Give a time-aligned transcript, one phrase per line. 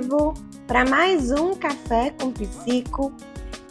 [0.00, 0.34] vivo
[0.66, 3.12] para mais um Café com Psico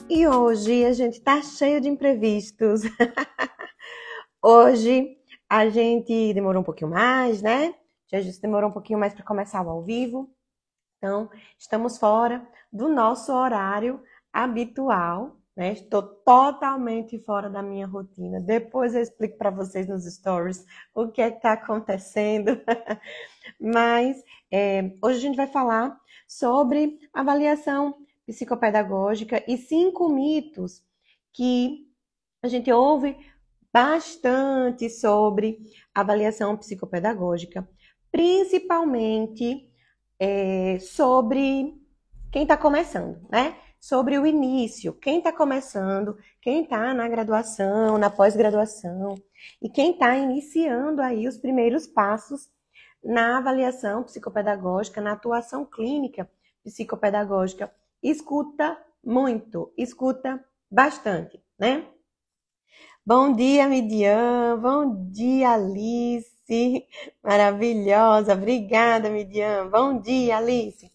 [0.09, 2.84] e hoje a gente tá cheio de imprevistos.
[4.41, 5.17] hoje
[5.49, 7.75] a gente demorou um pouquinho mais, né?
[8.07, 10.34] Gente demorou um pouquinho mais para começar o ao vivo.
[10.98, 15.73] Então, estamos fora do nosso horário habitual, né?
[15.73, 18.40] Estou totalmente fora da minha rotina.
[18.40, 22.62] Depois eu explico para vocês nos stories o que é está acontecendo.
[23.59, 24.23] Mas
[24.55, 27.95] é, hoje a gente vai falar sobre avaliação
[28.27, 30.84] psicopedagógica e cinco mitos
[31.34, 31.88] que
[32.39, 33.17] a gente ouve
[33.73, 35.58] bastante sobre
[35.91, 37.67] avaliação psicopedagógica,
[38.11, 39.67] principalmente
[40.20, 41.73] é, sobre
[42.31, 43.58] quem está começando, né?
[43.80, 49.16] Sobre o início, quem está começando, quem está na graduação, na pós-graduação
[49.59, 52.53] e quem está iniciando aí os primeiros passos
[53.04, 56.30] na avaliação psicopedagógica, na atuação clínica
[56.64, 57.73] psicopedagógica.
[58.02, 61.86] Escuta muito, escuta bastante, né?
[63.06, 64.58] Bom dia, Midian.
[64.62, 66.88] Bom dia, Alice.
[67.22, 68.34] Maravilhosa.
[68.34, 69.68] Obrigada, Midian.
[69.68, 70.90] Bom dia, Alice.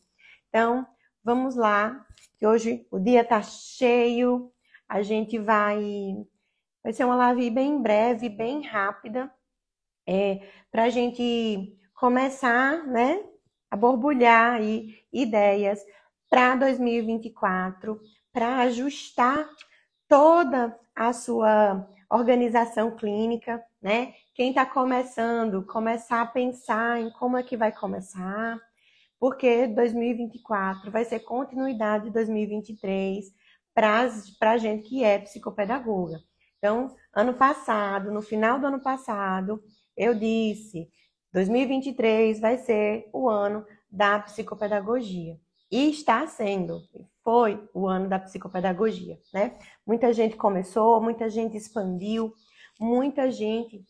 [0.49, 0.87] Então,
[1.23, 2.07] vamos lá,
[2.39, 4.51] que hoje o dia tá cheio.
[4.89, 6.17] A gente vai.
[6.83, 9.31] Vai ser uma live bem breve, bem rápida,
[10.07, 13.21] é, para a gente começar, né,
[13.71, 15.81] a borbulhar aí ideias
[16.31, 18.01] para 2024,
[18.33, 19.49] para ajustar
[20.09, 24.15] toda a sua organização clínica, né?
[24.35, 28.59] Quem está começando, começar a pensar em como é que vai começar,
[29.19, 33.27] porque 2024 vai ser continuidade de 2023
[33.75, 34.09] para
[34.43, 36.19] a gente que é psicopedagoga.
[36.59, 39.61] Então, ano passado, no final do ano passado,
[39.97, 40.89] eu disse
[41.39, 45.39] 2023 vai ser o ano da psicopedagogia.
[45.71, 46.83] E está sendo,
[47.23, 49.57] foi o ano da psicopedagogia, né?
[49.87, 52.33] Muita gente começou, muita gente expandiu,
[52.81, 53.85] muita gente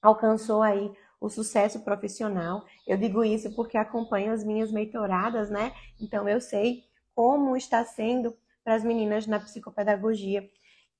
[0.00, 2.64] alcançou aí o sucesso profissional.
[2.86, 5.72] Eu digo isso porque acompanho as minhas mentoradas, né?
[6.00, 10.48] Então eu sei como está sendo para as meninas na psicopedagogia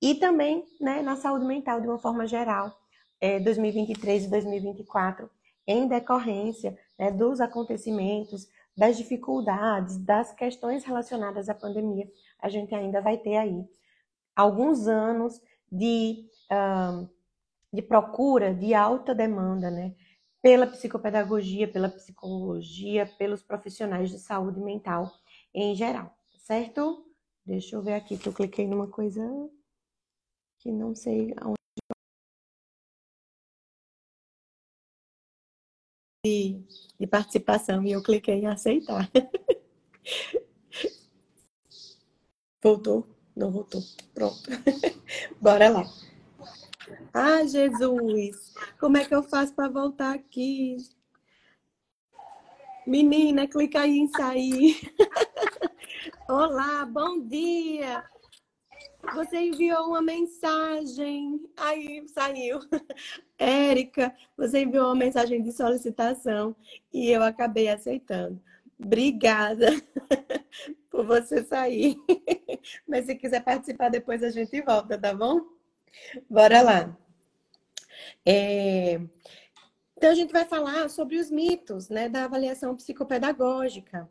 [0.03, 2.77] e também né, na saúde mental de uma forma geral,
[3.21, 5.31] é, 2023 e 2024
[5.67, 12.11] em decorrência né, dos acontecimentos, das dificuldades, das questões relacionadas à pandemia,
[12.41, 13.65] a gente ainda vai ter aí
[14.35, 17.09] alguns anos de, uh,
[17.73, 19.95] de procura, de alta demanda, né?
[20.43, 25.11] Pela psicopedagogia, pela psicologia, pelos profissionais de saúde mental
[25.55, 27.07] em geral, certo?
[27.47, 29.23] Deixa eu ver aqui que eu cliquei numa coisa
[30.59, 31.64] que não sei aonde.
[36.25, 36.59] De,
[36.99, 39.11] de participação e eu cliquei em aceitar.
[42.63, 43.07] Voltou?
[43.37, 43.83] Não voltou.
[44.15, 44.41] Pronto.
[45.39, 45.85] Bora lá.
[47.13, 48.55] Ah, Jesus!
[48.81, 50.79] Como é que eu faço para voltar aqui?
[52.87, 54.81] Menina, clica aí em sair.
[56.29, 58.03] Olá, bom dia!
[59.13, 61.41] Você enviou uma mensagem.
[61.57, 62.61] Aí saiu.
[63.39, 66.55] Érica, você enviou uma mensagem de solicitação
[66.93, 68.41] e eu acabei aceitando.
[68.79, 69.69] Obrigada
[70.91, 71.97] por você sair.
[72.87, 75.41] Mas se quiser participar depois a gente volta, tá bom?
[76.29, 76.97] Bora lá.
[78.25, 79.01] É...
[79.97, 84.09] Então a gente vai falar sobre os mitos né, da avaliação psicopedagógica.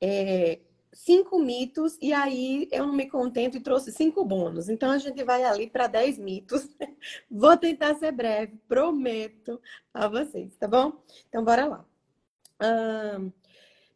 [0.00, 0.58] É,
[0.92, 4.68] cinco mitos e aí eu não me contento e trouxe cinco bônus.
[4.68, 6.68] Então a gente vai ali para dez mitos.
[7.30, 9.60] Vou tentar ser breve, prometo
[9.94, 10.92] a vocês, tá bom?
[11.28, 11.84] Então bora lá.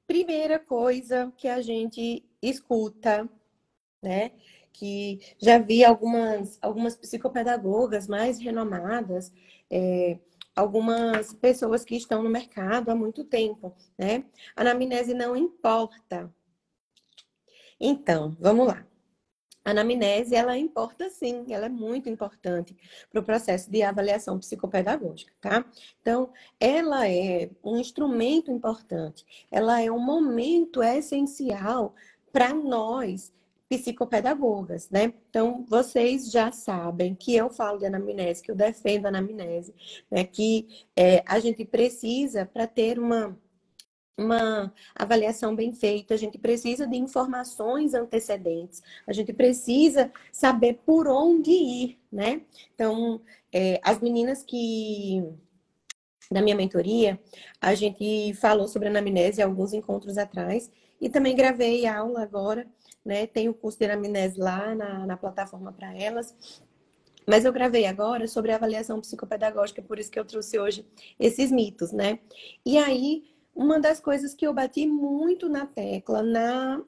[0.06, 3.28] primeira coisa que a gente escuta,
[4.02, 4.32] né?
[4.72, 9.32] Que já vi algumas, algumas psicopedagogas mais renomadas,
[9.70, 10.18] é,
[10.54, 14.24] algumas pessoas que estão no mercado há muito tempo, né?
[14.56, 16.32] A anamnese não importa,
[17.80, 18.86] então, vamos lá.
[19.64, 22.76] A anamnese, ela importa sim, ela é muito importante
[23.10, 25.64] para o processo de avaliação psicopedagógica, tá?
[26.02, 26.30] Então,
[26.60, 31.94] ela é um instrumento importante, ela é um momento essencial
[32.30, 33.32] para nós,
[33.66, 35.14] psicopedagogas, né?
[35.30, 39.74] Então, vocês já sabem que eu falo de anamnese, que eu defendo a anamnese,
[40.10, 40.24] né?
[40.24, 43.34] Que é, a gente precisa, para ter uma
[44.16, 51.08] uma avaliação bem feita, a gente precisa de informações antecedentes, a gente precisa saber por
[51.08, 52.42] onde ir, né?
[52.74, 53.20] Então,
[53.52, 55.22] é, as meninas que
[56.30, 57.20] da minha mentoria,
[57.60, 60.70] a gente falou sobre anamnese alguns encontros atrás,
[61.00, 62.66] E também gravei aula agora,
[63.04, 63.26] né?
[63.26, 66.34] Tem o curso de anamnese lá na, na plataforma para elas.
[67.26, 70.86] Mas eu gravei agora sobre avaliação psicopedagógica, por isso que eu trouxe hoje
[71.18, 72.20] esses mitos, né?
[72.64, 76.82] E aí, uma das coisas que eu bati muito na tecla na,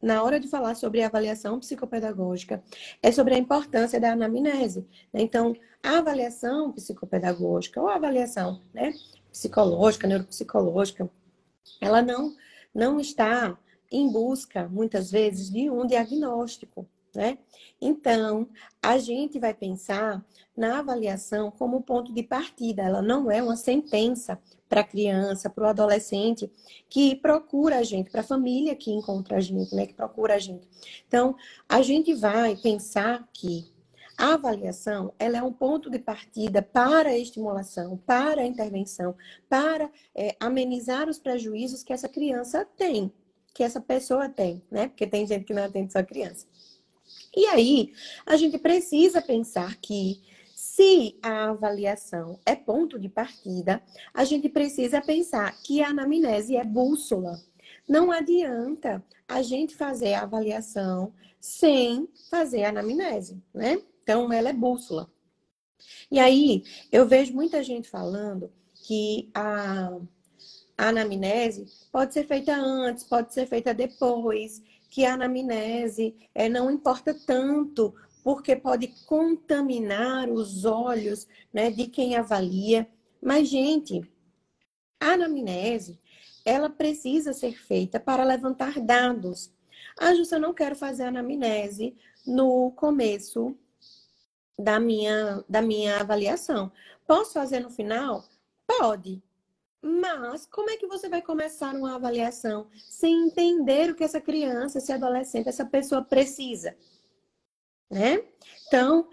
[0.00, 2.62] na hora de falar sobre avaliação psicopedagógica
[3.02, 4.86] é sobre a importância da anamnese.
[5.12, 5.22] Né?
[5.22, 8.92] Então, a avaliação psicopedagógica ou a avaliação né,
[9.30, 11.08] psicológica, neuropsicológica,
[11.80, 12.34] ela não,
[12.74, 13.56] não está
[13.90, 17.38] em busca, muitas vezes, de um diagnóstico né?
[17.80, 18.48] Então,
[18.82, 20.24] a gente vai pensar
[20.56, 24.40] na avaliação como ponto de partida, ela não é uma sentença
[24.72, 26.50] para a criança, para o adolescente
[26.88, 30.38] que procura a gente, para a família que encontra a gente, né, que procura a
[30.38, 30.66] gente.
[31.06, 31.36] Então,
[31.68, 33.70] a gente vai pensar que
[34.16, 39.14] a avaliação ela é um ponto de partida para a estimulação, para a intervenção,
[39.46, 43.12] para é, amenizar os prejuízos que essa criança tem,
[43.52, 44.88] que essa pessoa tem, né?
[44.88, 46.46] Porque tem gente que não atende só criança.
[47.36, 47.92] E aí,
[48.24, 50.22] a gente precisa pensar que
[50.74, 53.82] se a avaliação é ponto de partida,
[54.14, 57.38] a gente precisa pensar que a anamnese é bússola.
[57.86, 63.82] Não adianta a gente fazer a avaliação sem fazer a anamnese, né?
[64.02, 65.10] Então, ela é bússola.
[66.10, 69.90] E aí, eu vejo muita gente falando que a,
[70.78, 76.70] a anamnese pode ser feita antes, pode ser feita depois, que a anamnese é, não
[76.70, 82.88] importa tanto, porque pode contaminar os olhos né, de quem avalia.
[83.20, 84.02] Mas, gente,
[85.00, 86.00] a anamnese,
[86.44, 89.52] ela precisa ser feita para levantar dados.
[89.98, 91.96] Ah, Justa, eu não quero fazer anamnese
[92.26, 93.56] no começo
[94.58, 96.70] da minha, da minha avaliação.
[97.06, 98.24] Posso fazer no final?
[98.66, 99.22] Pode.
[99.82, 104.78] Mas como é que você vai começar uma avaliação sem entender o que essa criança,
[104.78, 106.76] esse adolescente, essa pessoa precisa?
[107.90, 108.22] Né?
[108.66, 109.08] Então,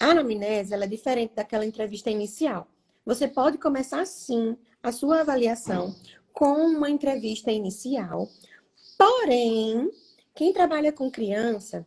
[0.00, 2.68] a anamnese ela é diferente daquela entrevista inicial.
[3.04, 5.94] Você pode começar sim a sua avaliação
[6.32, 8.28] com uma entrevista inicial.
[8.96, 9.90] Porém,
[10.34, 11.86] quem trabalha com criança,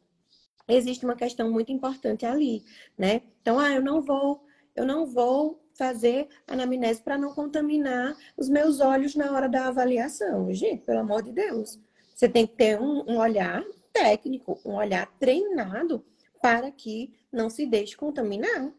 [0.67, 2.63] existe uma questão muito importante ali,
[2.97, 3.21] né?
[3.41, 4.43] Então, ah, eu não vou,
[4.75, 10.53] eu não vou fazer anamnese para não contaminar os meus olhos na hora da avaliação.
[10.53, 11.79] Gente, pelo amor de Deus.
[12.13, 13.61] Você tem que ter um, um olhar
[13.91, 16.03] técnico, um olhar treinado
[16.45, 18.71] para que não se deixe contaminar.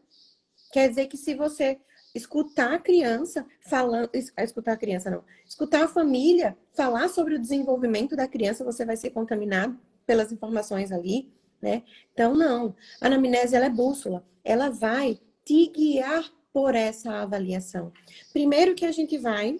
[0.71, 1.77] Quer dizer que se você
[2.15, 8.15] escutar a criança falando, escutar a criança não, escutar a família falar sobre o desenvolvimento
[8.15, 11.29] da criança, você vai ser contaminado pelas informações ali,
[11.61, 11.83] né?
[12.13, 16.23] Então não, a anamnese ela é bússola, ela vai te guiar
[16.53, 17.91] por essa avaliação?
[18.31, 19.59] Primeiro que a gente vai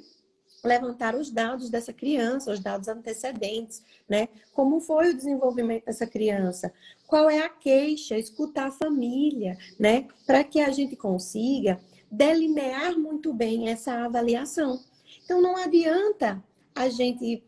[0.63, 4.30] levantar os dados dessa criança, os dados antecedentes, né?
[4.54, 6.71] Como foi o desenvolvimento dessa criança?
[7.07, 8.18] Qual é a queixa?
[8.18, 10.07] Escutar a família, né?
[10.25, 11.80] Para que a gente consiga
[12.12, 14.80] delinear muito bem essa avaliação.
[15.24, 16.44] Então não adianta
[16.75, 17.44] a gente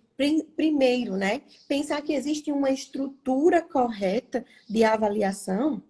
[0.55, 5.81] primeiro, né, pensar que existe uma estrutura correta de avaliação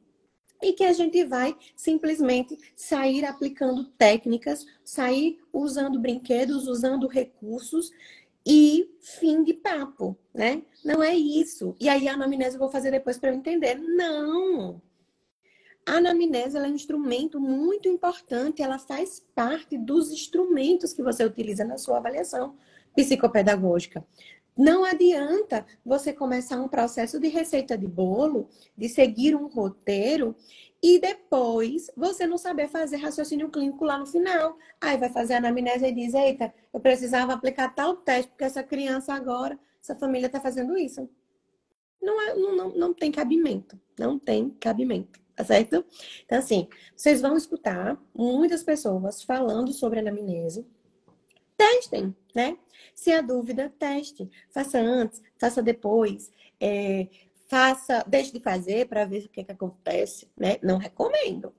[0.62, 7.92] e que a gente vai simplesmente sair aplicando técnicas, sair usando brinquedos, usando recursos
[8.52, 10.64] e fim de papo, né?
[10.84, 11.76] Não é isso.
[11.80, 13.76] E aí a anamnese eu vou fazer depois para eu entender.
[13.76, 14.82] Não!
[15.86, 21.64] A anamnese é um instrumento muito importante, ela faz parte dos instrumentos que você utiliza
[21.64, 22.56] na sua avaliação
[22.96, 24.04] psicopedagógica.
[24.58, 30.36] Não adianta você começar um processo de receita de bolo, de seguir um roteiro
[30.82, 34.58] e depois você não saber fazer raciocínio clínico lá no final.
[34.80, 38.64] Aí vai fazer a anamnese e diz: Eita, eu precisava aplicar tal teste, porque essa
[38.64, 41.10] criança agora, essa família está fazendo isso.
[42.02, 43.80] Não, é, não, não, não tem cabimento.
[43.98, 45.20] Não tem cabimento.
[45.36, 45.86] Tá certo?
[46.26, 50.66] Então, assim, vocês vão escutar muitas pessoas falando sobre anamnese.
[51.58, 52.58] Testem, né?
[52.96, 54.30] Se a dúvida, teste.
[54.50, 56.32] Faça antes, faça depois.
[56.60, 57.08] É,
[57.50, 60.58] faça, deixe de fazer para ver o que, que acontece, né?
[60.62, 61.54] Não recomendo.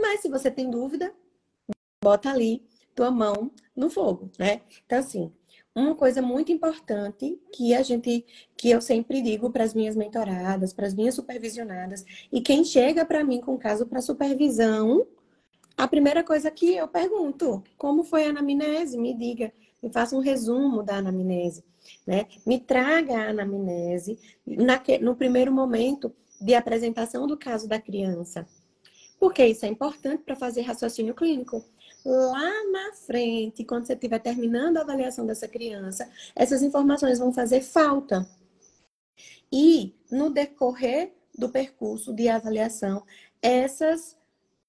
[0.00, 1.12] Mas se você tem dúvida,
[2.02, 4.62] bota ali tua mão no fogo, né?
[4.86, 5.32] Então, assim,
[5.74, 8.24] uma coisa muito importante que a gente,
[8.56, 13.04] que eu sempre digo para as minhas mentoradas, para as minhas supervisionadas, e quem chega
[13.04, 15.06] para mim com caso para supervisão,
[15.76, 18.96] a primeira coisa que eu pergunto, como foi a anamnese?
[18.96, 19.52] Me diga
[19.84, 21.62] me faça um resumo da anamnese,
[22.06, 22.26] né?
[22.46, 24.18] Me traga a anamnese
[25.00, 28.46] no primeiro momento de apresentação do caso da criança.
[29.18, 31.64] Porque isso é importante para fazer raciocínio clínico.
[32.04, 37.62] lá na frente, quando você estiver terminando a avaliação dessa criança, essas informações vão fazer
[37.62, 38.28] falta.
[39.50, 43.04] E no decorrer do percurso de avaliação,
[43.40, 44.16] essas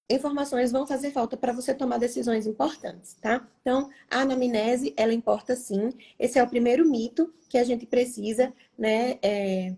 [0.09, 3.47] informações vão fazer falta para você tomar decisões importantes, tá?
[3.61, 5.89] Então, a anamnese, ela importa sim.
[6.19, 9.73] Esse é o primeiro mito que a gente precisa, né, é,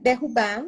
[0.00, 0.66] derrubar.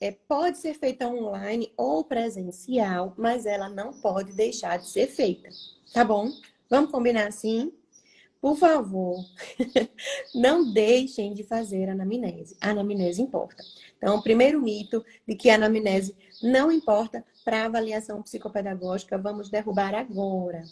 [0.00, 5.48] É, pode ser feita online ou presencial, mas ela não pode deixar de ser feita,
[5.92, 6.30] tá bom?
[6.68, 7.72] Vamos combinar assim?
[8.38, 9.24] Por favor,
[10.34, 12.56] não deixem de fazer anamnese.
[12.60, 13.62] A anamnese importa.
[13.96, 19.94] Então, o primeiro mito de que a anamnese não importa para avaliação psicopedagógica, vamos derrubar
[19.94, 20.64] agora.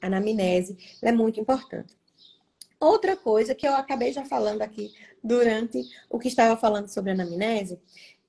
[0.00, 1.92] A anamnese é muito importante.
[2.78, 4.94] Outra coisa que eu acabei já falando aqui
[5.24, 7.80] durante o que estava falando sobre anamnese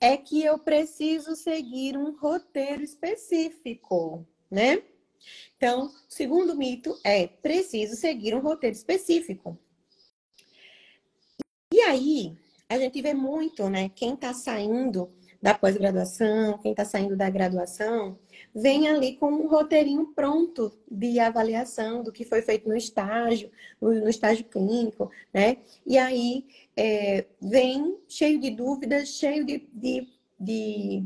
[0.02, 4.82] é que eu preciso seguir um roteiro específico, né?
[5.56, 9.60] Então, segundo mito é preciso seguir um roteiro específico.
[11.72, 12.36] E aí,
[12.68, 13.90] a gente vê muito, né?
[13.90, 15.14] Quem está saindo
[15.46, 18.18] da pós-graduação, quem está saindo da graduação,
[18.52, 24.10] vem ali com um roteirinho pronto de avaliação do que foi feito no estágio, no,
[24.10, 25.58] estágio clínico, né?
[25.86, 30.08] E aí é, vem cheio de dúvidas, cheio de, de,
[30.40, 31.06] de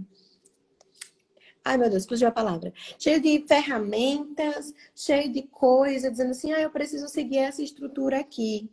[1.62, 2.72] Ai, meu Deus, fugiu a palavra.
[2.98, 8.72] Cheio de ferramentas, cheio de coisas, dizendo assim, ah, eu preciso seguir essa estrutura aqui.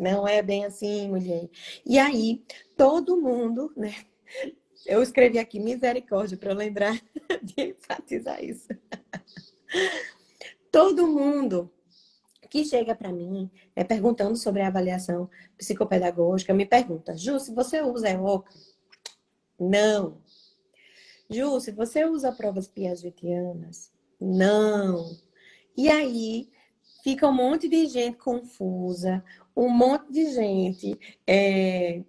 [0.00, 1.48] Não é bem assim, mulher.
[1.86, 2.42] E aí,
[2.76, 3.94] todo mundo, né?
[4.84, 7.00] Eu escrevi aqui misericórdia para lembrar
[7.42, 8.68] de enfatizar isso.
[10.70, 11.70] Todo mundo
[12.50, 17.80] que chega para mim né, perguntando sobre a avaliação psicopedagógica me pergunta: Ju, se você
[17.80, 18.52] usa EOCA?
[19.58, 20.18] Não.
[21.30, 23.90] Ju, se você usa provas piagetianas?
[24.20, 25.16] Não.
[25.76, 26.50] E aí
[27.02, 29.24] fica um monte de gente confusa,
[29.56, 32.02] um monte de gente é,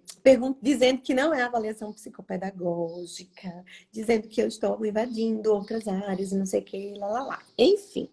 [0.62, 6.60] dizendo que não é avaliação psicopedagógica, dizendo que eu estou invadindo outras áreas, não sei
[6.60, 7.42] o que, lá, lá, lá.
[7.58, 8.08] Enfim,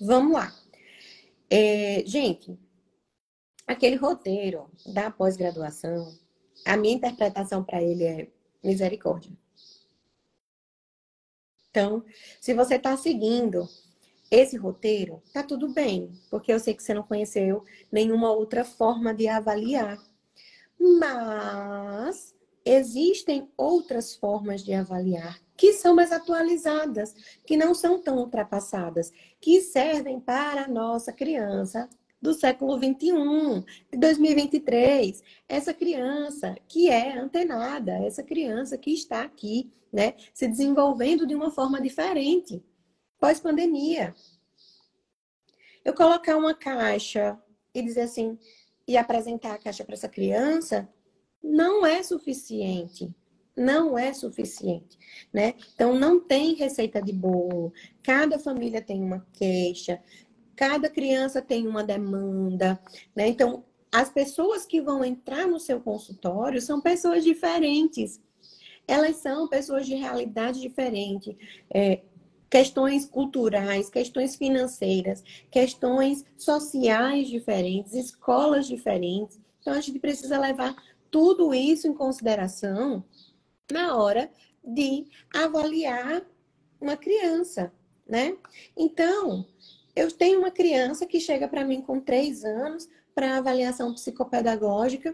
[0.00, 0.52] vamos lá.
[1.50, 2.58] É, gente,
[3.66, 6.12] aquele roteiro da pós-graduação,
[6.64, 8.28] a minha interpretação para ele é
[8.62, 9.32] misericórdia.
[11.70, 12.04] Então,
[12.40, 13.68] se você está seguindo
[14.30, 19.14] esse roteiro, tá tudo bem, porque eu sei que você não conheceu nenhuma outra forma
[19.14, 19.98] de avaliar.
[20.78, 27.12] Mas existem outras formas de avaliar que são mais atualizadas,
[27.44, 31.88] que não são tão ultrapassadas, que servem para a nossa criança
[32.22, 39.70] do século 21, de 2023, essa criança que é antenada, essa criança que está aqui,
[39.92, 42.62] né, se desenvolvendo de uma forma diferente
[43.18, 44.14] pós-pandemia.
[45.84, 47.38] Eu colocar uma caixa
[47.74, 48.38] e dizer assim,
[48.86, 50.88] e apresentar a caixa para essa criança,
[51.42, 53.14] não é suficiente.
[53.56, 54.96] Não é suficiente,
[55.32, 55.54] né?
[55.74, 57.72] Então, não tem receita de bolo.
[58.04, 60.00] Cada família tem uma queixa,
[60.54, 62.80] cada criança tem uma demanda,
[63.16, 63.26] né?
[63.26, 68.20] Então, as pessoas que vão entrar no seu consultório são pessoas diferentes.
[68.86, 71.36] Elas são pessoas de realidade diferente.
[71.72, 72.02] É,
[72.50, 79.38] questões culturais, questões financeiras, questões sociais diferentes, escolas diferentes.
[79.60, 80.74] Então, a gente precisa levar
[81.10, 83.04] tudo isso em consideração
[83.70, 84.30] na hora
[84.64, 86.22] de avaliar
[86.80, 87.72] uma criança,
[88.06, 88.36] né?
[88.76, 89.46] Então,
[89.94, 95.12] eu tenho uma criança que chega para mim com três anos para avaliação psicopedagógica.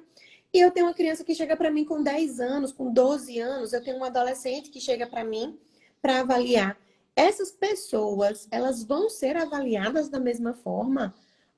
[0.53, 3.73] E eu tenho uma criança que chega para mim com 10 anos, com 12 anos.
[3.73, 5.59] Eu tenho um adolescente que chega para mim
[6.03, 6.79] para avaliar
[7.17, 11.15] essas pessoas, elas vão ser avaliadas da mesma forma?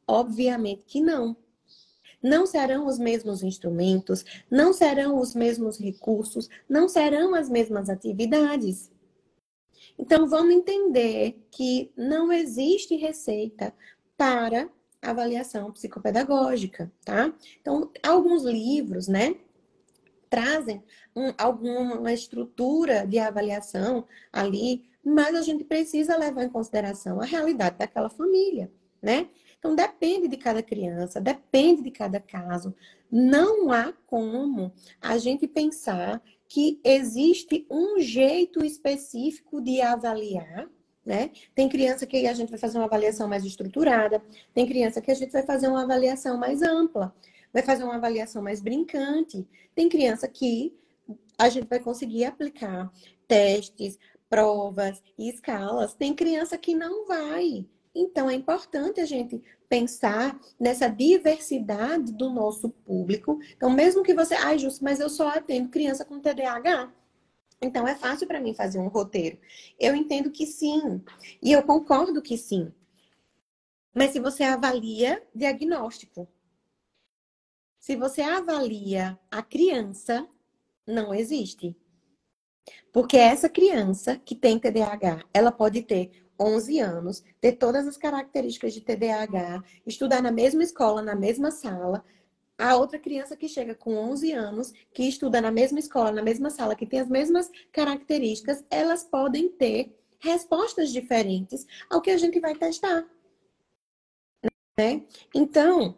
[0.06, 1.36] Obviamente que não.
[2.22, 8.90] Não serão os mesmos instrumentos, não serão os mesmos recursos, não serão as mesmas atividades.
[9.98, 13.72] Então, vamos entender que não existe receita
[14.16, 14.68] para
[15.00, 17.32] avaliação psicopedagógica, tá?
[17.60, 19.36] Então, alguns livros, né,
[20.28, 20.82] trazem
[21.14, 27.78] um, alguma estrutura de avaliação ali mas a gente precisa levar em consideração a realidade
[27.78, 28.68] daquela família,
[29.00, 29.28] né?
[29.56, 32.74] Então depende de cada criança, depende de cada caso.
[33.08, 40.68] Não há como a gente pensar que existe um jeito específico de avaliar,
[41.04, 41.30] né?
[41.54, 44.20] Tem criança que a gente vai fazer uma avaliação mais estruturada,
[44.52, 47.14] tem criança que a gente vai fazer uma avaliação mais ampla,
[47.52, 49.46] vai fazer uma avaliação mais brincante.
[49.72, 50.76] Tem criança que
[51.38, 52.90] a gente vai conseguir aplicar
[53.28, 53.98] testes,
[54.36, 55.94] provas e escalas.
[55.94, 57.64] Tem criança que não vai.
[57.94, 63.38] Então, é importante a gente pensar nessa diversidade do nosso público.
[63.56, 66.92] Então, mesmo que você, ai, ah, Justo, mas eu só atendo criança com TDAH.
[67.62, 69.38] Então, é fácil para mim fazer um roteiro.
[69.80, 71.02] Eu entendo que sim.
[71.42, 72.70] E eu concordo que sim.
[73.94, 76.28] Mas se você avalia diagnóstico,
[77.80, 80.28] se você avalia a criança,
[80.86, 81.74] não existe.
[82.92, 88.74] Porque essa criança que tem TDAH, ela pode ter 11 anos, ter todas as características
[88.74, 92.04] de TDAH, estudar na mesma escola, na mesma sala.
[92.58, 96.50] A outra criança que chega com 11 anos, que estuda na mesma escola, na mesma
[96.50, 102.40] sala, que tem as mesmas características, elas podem ter respostas diferentes ao que a gente
[102.40, 103.06] vai testar.
[104.78, 105.04] Né?
[105.34, 105.96] Então,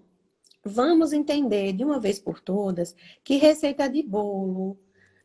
[0.65, 2.95] vamos entender de uma vez por todas
[3.25, 4.79] que receita de bolo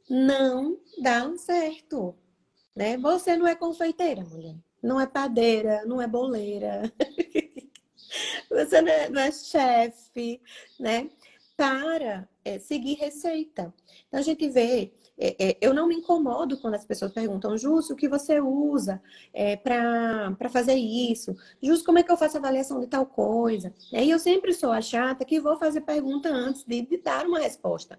[0.10, 2.16] não dá certo.
[2.76, 2.98] Né?
[2.98, 6.92] Você não é confeiteira, mulher não é padeira, não é boleira,
[8.52, 10.42] você não é, é chefe,
[10.78, 11.10] né?
[11.56, 13.74] Para é, seguir receita.
[14.08, 17.94] Então a gente vê, é, é, eu não me incomodo quando as pessoas perguntam, Justo,
[17.94, 21.34] o que você usa é, para fazer isso?
[21.62, 23.74] Justo, como é que eu faço avaliação de tal coisa?
[23.94, 27.40] E eu sempre sou a chata que vou fazer pergunta antes de, de dar uma
[27.40, 27.98] resposta.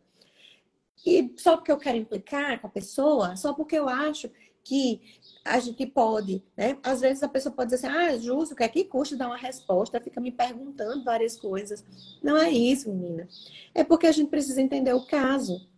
[1.04, 4.30] E só porque eu quero implicar com a pessoa, só porque eu acho
[4.64, 5.00] que
[5.44, 6.78] a gente pode, né?
[6.82, 9.26] Às vezes a pessoa pode dizer assim, ah, justo, o que é que custa dar
[9.26, 10.00] uma resposta?
[10.00, 11.84] Fica me perguntando várias coisas.
[12.23, 13.28] Não é isso, menina.
[13.75, 15.68] É porque a gente precisa entender o caso.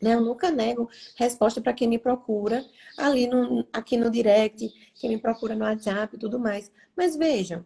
[0.00, 0.14] Né?
[0.14, 2.64] Eu nunca nego resposta para quem me procura
[2.96, 6.72] ali no, aqui no direct, quem me procura no WhatsApp e tudo mais.
[6.96, 7.64] Mas vejam,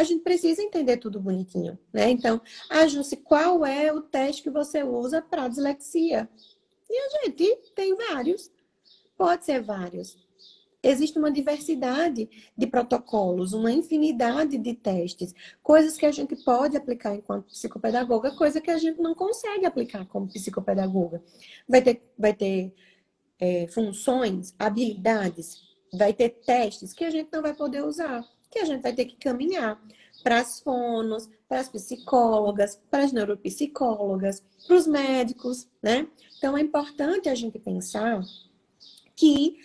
[0.00, 2.10] a gente precisa entender tudo bonitinho, né?
[2.10, 6.28] Então, ajuste qual é o teste que você usa para dislexia.
[6.88, 8.50] E a gente tem vários.
[9.16, 10.26] Pode ser vários
[10.88, 17.14] existe uma diversidade de protocolos, uma infinidade de testes, coisas que a gente pode aplicar
[17.14, 21.22] enquanto psicopedagoga, coisa que a gente não consegue aplicar como psicopedagoga.
[21.68, 22.72] Vai ter, vai ter
[23.40, 25.60] é, funções, habilidades,
[25.92, 28.24] vai ter testes que a gente não vai poder usar,
[28.56, 29.78] que a gente vai ter que caminhar
[30.22, 36.08] para as fonos, para as psicólogas, para as neuropsicólogas, para os médicos, né?
[36.38, 38.22] Então é importante a gente pensar
[39.14, 39.58] que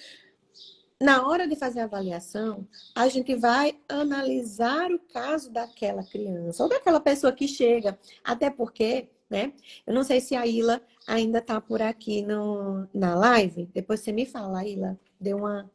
[0.99, 6.69] na hora de fazer a avaliação, a gente vai analisar o caso daquela criança ou
[6.69, 7.97] daquela pessoa que chega.
[8.23, 9.54] Até porque, né?
[9.88, 13.69] Eu não sei se a Ila ainda está por aqui no, na live.
[13.73, 14.99] Depois você me fala, Ila.
[15.19, 15.71] Deu uma.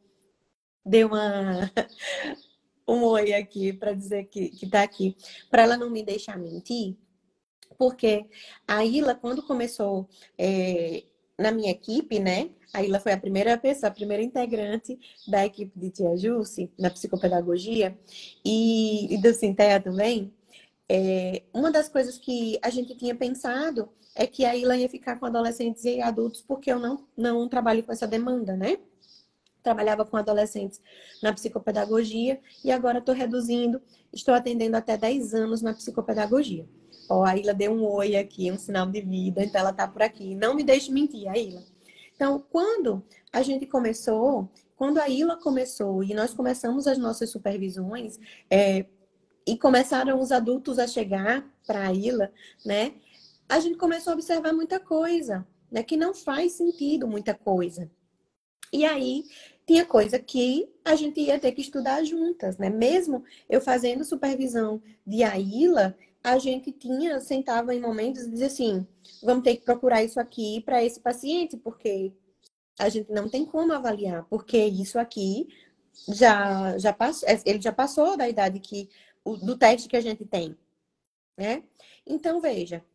[0.85, 1.71] Deu uma.
[2.87, 5.15] Um oi aqui para dizer que, que tá aqui.
[5.49, 6.95] Para ela não me deixar mentir.
[7.77, 8.25] Porque
[8.67, 11.03] a Ila, quando começou é,
[11.37, 12.49] na minha equipe, né?
[12.73, 16.89] A Ila foi a primeira pessoa, a primeira integrante da equipe de Tia Jussi, na
[16.89, 17.97] psicopedagogia,
[18.43, 20.33] e, e do Sintea também.
[20.89, 25.19] É, uma das coisas que a gente tinha pensado é que a Ila ia ficar
[25.19, 28.77] com adolescentes e adultos, porque eu não, não trabalho com essa demanda, né?
[29.67, 30.79] Trabalhava com adolescentes
[31.21, 33.81] na psicopedagogia e agora estou reduzindo,
[34.13, 36.65] estou atendendo até 10 anos na psicopedagogia.
[37.09, 40.01] Ó, a Ila deu um oi aqui, um sinal de vida, então ela tá por
[40.01, 40.35] aqui.
[40.35, 41.61] Não me deixe mentir, a Ila.
[42.15, 43.03] Então, quando
[43.33, 48.17] a gente começou, quando a ILA começou e nós começamos as nossas supervisões,
[48.49, 48.85] é,
[49.45, 52.31] e começaram os adultos a chegar para a ILA,
[52.65, 52.93] né?
[53.49, 55.83] A gente começou a observar muita coisa, né?
[55.83, 57.91] Que não faz sentido muita coisa.
[58.71, 59.23] E aí
[59.67, 62.69] tinha coisa que a gente ia ter que estudar juntas, né?
[62.69, 68.87] Mesmo eu fazendo supervisão de AILA, a gente tinha, sentava em momentos e dizia assim,
[69.21, 72.13] vamos ter que procurar isso aqui para esse paciente, porque
[72.79, 75.49] a gente não tem como avaliar, porque isso aqui
[76.07, 78.89] já, já passou, é, ele já passou da idade que,
[79.25, 80.55] do teste que a gente tem,
[81.37, 81.61] né?
[82.05, 82.85] Então, veja,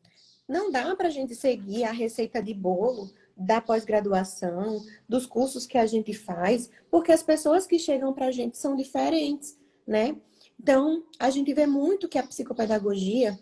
[0.49, 5.79] não dá para a gente seguir a receita de bolo da pós-graduação, dos cursos que
[5.79, 10.17] a gente faz, porque as pessoas que chegam para a gente são diferentes, né?
[10.61, 13.39] Então, a gente vê muito que a psicopedagogia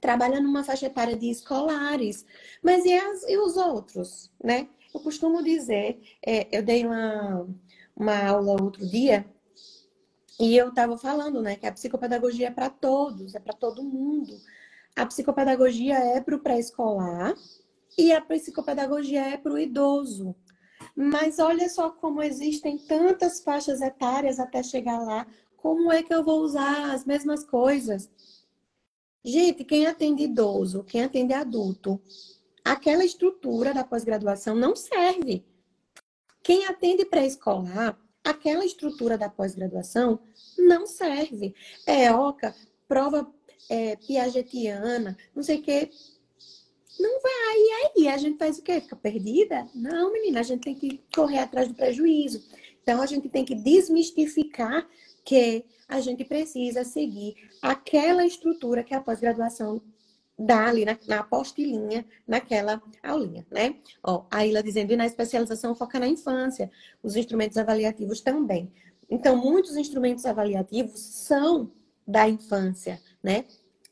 [0.00, 2.24] trabalha numa faixa etária de escolares,
[2.62, 4.68] mas e, as, e os outros, né?
[4.94, 7.46] Eu costumo dizer, é, eu dei uma,
[7.94, 9.26] uma aula outro dia
[10.38, 14.38] e eu estava falando, né, que a psicopedagogia é para todos, é para todo mundo.
[14.94, 17.34] A psicopedagogia é para o pré-escolar
[17.96, 20.34] e a psicopedagogia é para o idoso.
[20.94, 25.26] Mas olha só como existem tantas faixas etárias até chegar lá
[25.66, 28.08] como é que eu vou usar as mesmas coisas?
[29.24, 32.00] Gente, quem atende idoso, quem atende adulto,
[32.64, 35.44] aquela estrutura da pós-graduação não serve.
[36.40, 40.20] Quem atende pré-escolar, aquela estrutura da pós-graduação
[40.56, 41.52] não serve.
[41.84, 42.54] É OCA,
[42.86, 43.28] prova
[43.68, 45.90] é, piagetiana, não sei o quê.
[46.98, 47.56] Não vai.
[47.56, 48.80] E aí a gente faz o quê?
[48.80, 49.66] Fica perdida?
[49.74, 52.42] Não, menina, a gente tem que correr atrás do prejuízo.
[52.82, 54.86] Então a gente tem que desmistificar
[55.24, 59.82] que a gente precisa seguir aquela estrutura que a pós-graduação
[60.38, 63.76] dá ali na, na apostilinha, naquela aulinha, né?
[64.02, 66.70] Ó, a Ilha dizendo, e na especialização foca na infância,
[67.02, 68.70] os instrumentos avaliativos também.
[69.08, 71.70] Então, muitos instrumentos avaliativos são
[72.06, 73.44] da infância, né?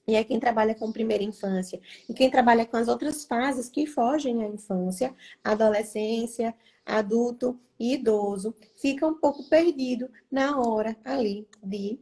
[0.07, 1.81] E é quem trabalha com primeira infância.
[2.09, 8.55] E quem trabalha com as outras fases que fogem à infância, adolescência, adulto e idoso,
[8.77, 11.99] fica um pouco perdido na hora ali de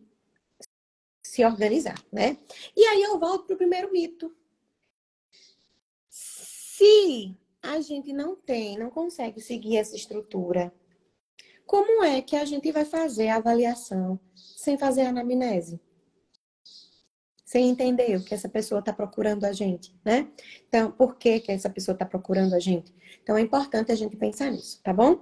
[1.22, 2.36] se organizar, né?
[2.76, 4.34] E aí eu volto para o primeiro mito.
[6.10, 10.74] Se a gente não tem, não consegue seguir essa estrutura,
[11.64, 15.80] como é que a gente vai fazer a avaliação sem fazer a anamnese?
[17.52, 20.26] Sem entender o que essa pessoa está procurando a gente, né?
[20.66, 22.94] Então, por que, que essa pessoa está procurando a gente?
[23.22, 25.20] Então, é importante a gente pensar nisso, tá bom?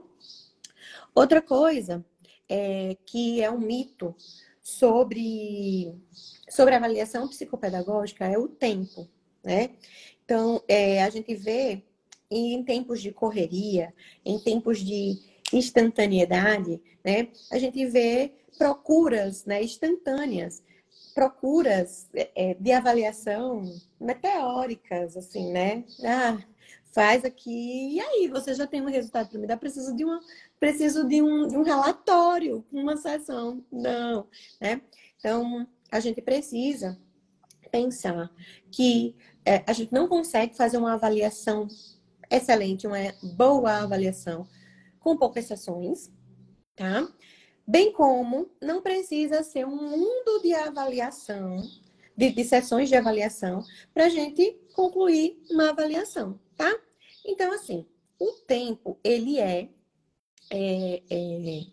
[1.13, 2.07] Outra coisa
[2.49, 4.15] é, que é um mito
[4.63, 5.93] sobre,
[6.49, 9.09] sobre avaliação psicopedagógica é o tempo,
[9.43, 9.71] né?
[10.25, 11.83] Então, é, a gente vê
[12.31, 13.93] em tempos de correria,
[14.25, 15.19] em tempos de
[15.53, 17.27] instantaneidade, né?
[17.51, 20.63] A gente vê procuras né, instantâneas,
[21.15, 23.65] procuras é, de avaliação
[24.01, 25.85] meteóricas, assim, né?
[26.05, 26.39] Ah,
[26.93, 30.21] faz aqui, e aí você já tem um resultado para me dar, preciso de uma
[30.59, 33.65] preciso de um, de um relatório, uma sessão.
[33.71, 34.27] Não,
[34.61, 34.81] né?
[35.19, 36.99] Então, a gente precisa
[37.71, 38.31] pensar
[38.71, 41.69] que é, a gente não consegue fazer uma avaliação
[42.31, 42.99] excelente, uma
[43.37, 44.47] boa avaliação
[44.99, 46.11] com poucas sessões,
[46.77, 47.09] tá?
[47.67, 51.63] Bem como não precisa ser um mundo de avaliação,
[52.17, 56.75] de, de sessões de avaliação, para a gente concluir uma avaliação, tá?
[57.25, 57.87] Então, assim,
[58.19, 59.69] o tempo, ele é
[60.51, 61.67] é, é...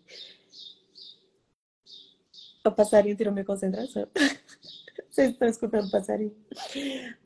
[2.64, 4.06] O passarinho tirou minha concentração.
[5.10, 6.34] Vocês estão escutando o passarinho?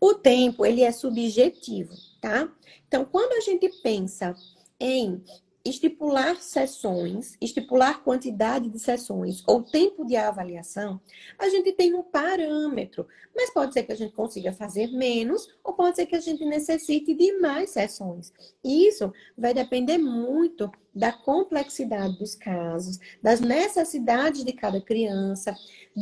[0.00, 2.50] O tempo, ele é subjetivo, tá?
[2.86, 4.34] Então, quando a gente pensa
[4.80, 5.22] em
[5.64, 11.00] estipular sessões, estipular quantidade de sessões ou tempo de avaliação,
[11.38, 13.06] a gente tem um parâmetro.
[13.34, 16.44] Mas pode ser que a gente consiga fazer menos ou pode ser que a gente
[16.44, 18.32] necessite de mais sessões.
[18.62, 25.56] Isso vai depender muito da complexidade dos casos, das necessidades de cada criança,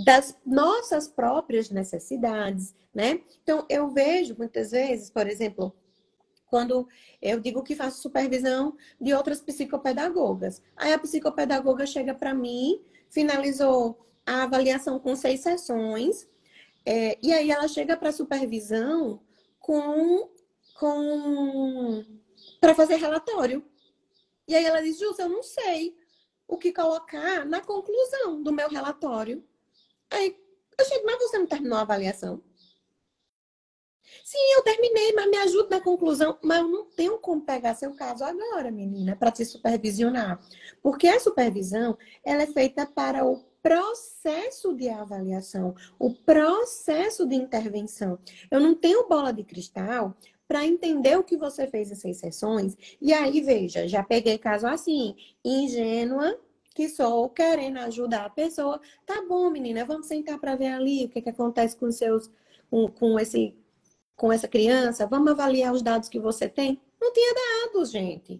[0.05, 3.21] das nossas próprias necessidades, né?
[3.43, 5.73] Então, eu vejo muitas vezes, por exemplo,
[6.51, 6.87] quando
[7.23, 10.61] eu digo que faço supervisão de outras psicopedagogas.
[10.77, 16.29] Aí a psicopedagoga chega para mim, finalizou a avaliação com seis sessões,
[16.85, 19.21] é, e aí ela chega para supervisão
[19.61, 20.29] com,
[20.75, 22.05] com
[22.61, 23.65] para fazer relatório.
[24.49, 25.97] E aí ela diz, Júlia, eu não sei
[26.49, 29.45] o que colocar na conclusão do meu relatório.
[30.11, 30.37] Aí
[30.77, 32.43] eu chego, mas você não terminou a avaliação?
[34.25, 36.39] Sim, eu terminei, mas me ajuda na conclusão.
[36.43, 40.41] Mas eu não tenho como pegar seu caso agora, menina, para te supervisionar.
[40.83, 48.19] Porque a supervisão, ela é feita para o processo de avaliação, o processo de intervenção.
[48.51, 50.17] Eu não tenho bola de cristal
[50.49, 52.77] para entender o que você fez essas sessões.
[53.01, 56.39] E aí, veja, já peguei caso assim, ingênua,
[56.75, 58.81] que sou, querendo ajudar a pessoa.
[59.07, 62.31] Tá bom, menina, vamos sentar para ver ali o que, que acontece com seus
[62.71, 63.55] com, com esse
[64.21, 66.79] com essa criança, vamos avaliar os dados que você tem.
[67.01, 68.39] Não tinha dados, gente.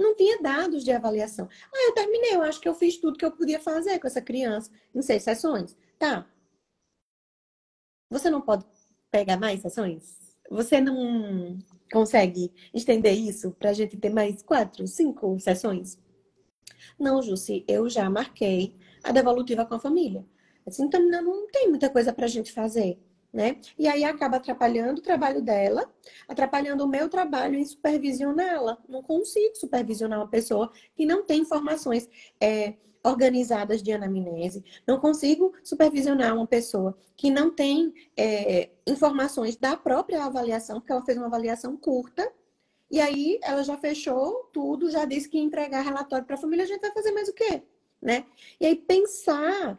[0.00, 1.46] Não tinha dados de avaliação.
[1.70, 4.22] Ah, eu terminei, eu acho que eu fiz tudo que eu podia fazer com essa
[4.22, 5.76] criança em seis sessões.
[5.98, 6.26] Tá.
[8.08, 8.64] Você não pode
[9.10, 10.16] pegar mais sessões?
[10.48, 11.58] Você não
[11.92, 15.98] consegue estender isso para a gente ter mais quatro, cinco sessões?
[16.98, 20.24] Não, Jussi, eu já marquei a devolutiva com a família.
[20.66, 22.98] Assim, então não tem muita coisa para a gente fazer
[23.32, 23.60] né?
[23.78, 25.90] E aí acaba atrapalhando o trabalho dela,
[26.26, 28.78] atrapalhando o meu trabalho em supervisioná-la.
[28.88, 32.08] Não consigo supervisionar uma pessoa que não tem informações
[32.40, 34.64] é, organizadas de anamnese.
[34.86, 41.04] Não consigo supervisionar uma pessoa que não tem é, informações da própria avaliação, porque ela
[41.04, 42.30] fez uma avaliação curta.
[42.90, 46.64] E aí ela já fechou tudo, já disse que ia entregar relatório para a família,
[46.64, 47.62] a gente vai fazer mais o quê?
[48.00, 48.24] Né?
[48.58, 49.78] E aí pensar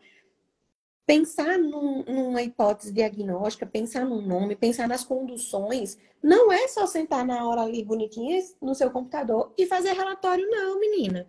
[1.10, 7.26] pensar num, numa hipótese diagnóstica, pensar num nome, pensar nas conduções, não é só sentar
[7.26, 11.28] na hora ali bonitinha no seu computador e fazer relatório, não, menina.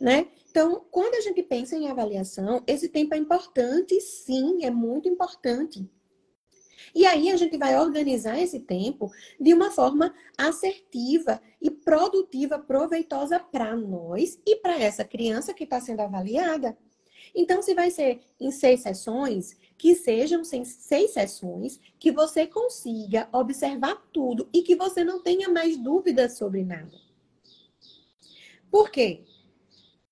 [0.00, 0.28] Né?
[0.50, 5.86] Então, quando a gente pensa em avaliação, esse tempo é importante, sim, é muito importante.
[6.94, 13.38] E aí a gente vai organizar esse tempo de uma forma assertiva e produtiva, proveitosa
[13.38, 16.78] para nós e para essa criança que está sendo avaliada.
[17.36, 23.96] Então, se vai ser em seis sessões, que sejam seis sessões, que você consiga observar
[24.10, 26.98] tudo e que você não tenha mais dúvidas sobre nada.
[28.70, 29.26] Por quê?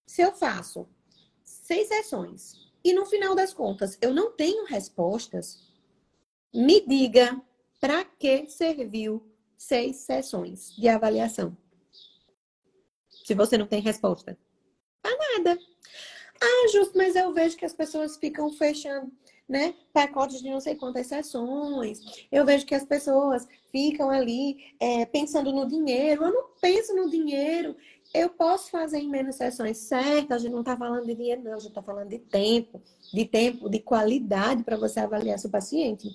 [0.07, 0.87] Se eu faço
[1.43, 5.67] seis sessões e no final das contas eu não tenho respostas,
[6.53, 7.41] me diga
[7.81, 11.57] para que serviu seis sessões de avaliação.
[13.09, 14.39] Se você não tem resposta.
[15.01, 15.59] Para nada.
[16.41, 19.11] Ah, justo, mas eu vejo que as pessoas ficam fechando,
[19.49, 22.27] né, pacotes de não sei quantas sessões.
[22.31, 26.25] Eu vejo que as pessoas ficam ali é, pensando no dinheiro.
[26.25, 27.77] Eu não penso no dinheiro.
[28.13, 30.33] Eu posso fazer em menos sessões, certo?
[30.33, 31.55] A gente não está falando de dinheiro, não.
[31.55, 32.81] A gente está falando de tempo,
[33.13, 36.09] de tempo, de qualidade para você avaliar seu paciente,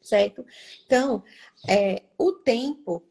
[0.00, 0.44] certo?
[0.86, 1.22] Então,
[1.68, 3.02] é, o tempo,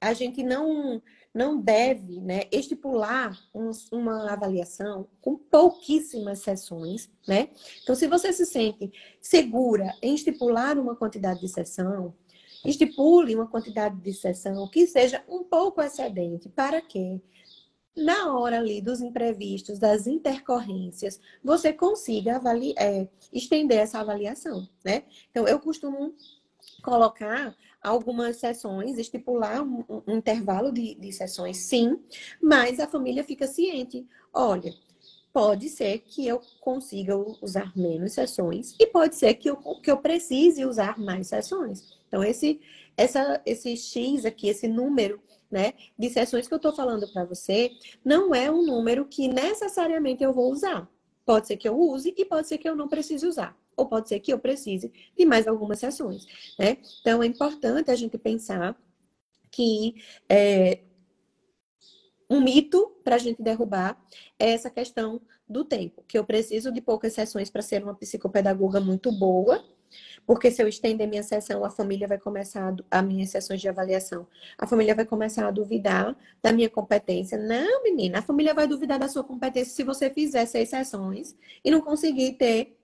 [0.00, 1.02] a gente não
[1.34, 7.48] não deve né, estipular um, uma avaliação com pouquíssimas sessões, né?
[7.82, 12.14] Então, se você se sente segura em estipular uma quantidade de sessão,
[12.64, 17.20] estipule uma quantidade de sessão que seja um pouco excedente, para que
[17.96, 25.04] na hora ali dos imprevistos, das intercorrências, você consiga avaliar, é, estender essa avaliação, né?
[25.30, 26.14] Então, eu costumo
[26.82, 31.98] colocar algumas sessões, estipular um, um intervalo de, de sessões, sim,
[32.40, 34.06] mas a família fica ciente.
[34.32, 34.72] Olha,
[35.32, 39.96] pode ser que eu consiga usar menos sessões e pode ser que eu, que eu
[39.96, 41.98] precise usar mais sessões.
[42.06, 42.60] Então, esse,
[42.96, 45.20] essa, esse X aqui, esse número
[45.50, 47.70] né, de sessões que eu estou falando para você,
[48.04, 50.88] não é um número que necessariamente eu vou usar.
[51.24, 54.08] Pode ser que eu use e pode ser que eu não precise usar ou pode
[54.08, 56.26] ser que eu precise de mais algumas sessões,
[56.58, 56.78] né?
[57.00, 58.76] Então, é importante a gente pensar
[59.50, 59.94] que
[60.28, 60.80] é,
[62.28, 64.00] um mito para a gente derrubar
[64.38, 68.80] é essa questão do tempo, que eu preciso de poucas sessões para ser uma psicopedagoga
[68.80, 69.62] muito boa,
[70.26, 73.68] porque se eu estender minha sessão, a família vai começar, a, a minhas sessões de
[73.68, 77.36] avaliação, a família vai começar a duvidar da minha competência.
[77.36, 81.70] Não, menina, a família vai duvidar da sua competência se você fizer seis sessões e
[81.70, 82.78] não conseguir ter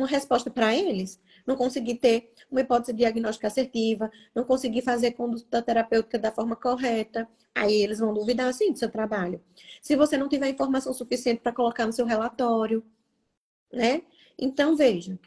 [0.00, 5.62] uma resposta para eles, não conseguir ter uma hipótese diagnóstica assertiva, não conseguir fazer conduta
[5.62, 9.42] terapêutica da forma correta, aí eles vão duvidar assim do seu trabalho.
[9.80, 12.84] Se você não tiver informação suficiente para colocar no seu relatório,
[13.72, 14.02] né?
[14.38, 15.18] Então veja,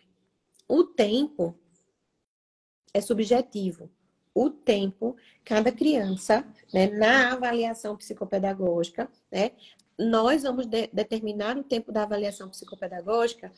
[0.67, 1.57] o tempo
[2.93, 3.89] é subjetivo.
[4.35, 9.51] O tempo, cada criança, né, na avaliação psicopedagógica, né,
[9.97, 13.51] nós vamos de determinar o tempo da avaliação psicopedagógica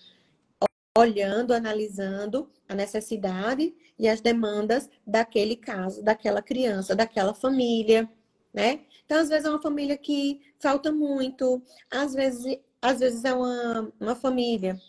[0.98, 8.10] olhando, analisando a necessidade e as demandas daquele caso, daquela criança, daquela família,
[8.54, 8.82] né?
[9.06, 13.92] Então, às vezes é uma família que falta muito, às vezes, às vezes é uma,
[14.00, 14.80] uma família,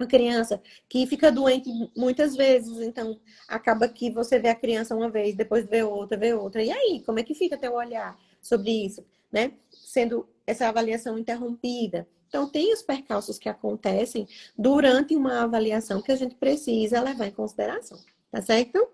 [0.00, 5.10] uma criança que fica doente muitas vezes, então acaba que você vê a criança uma
[5.10, 6.62] vez, depois vê outra, vê outra.
[6.62, 9.52] E aí, como é que fica teu olhar sobre isso, né?
[9.70, 12.08] Sendo essa avaliação interrompida.
[12.32, 17.30] Então, tem os percalços que acontecem durante uma avaliação que a gente precisa levar em
[17.30, 17.98] consideração,
[18.30, 18.88] tá certo?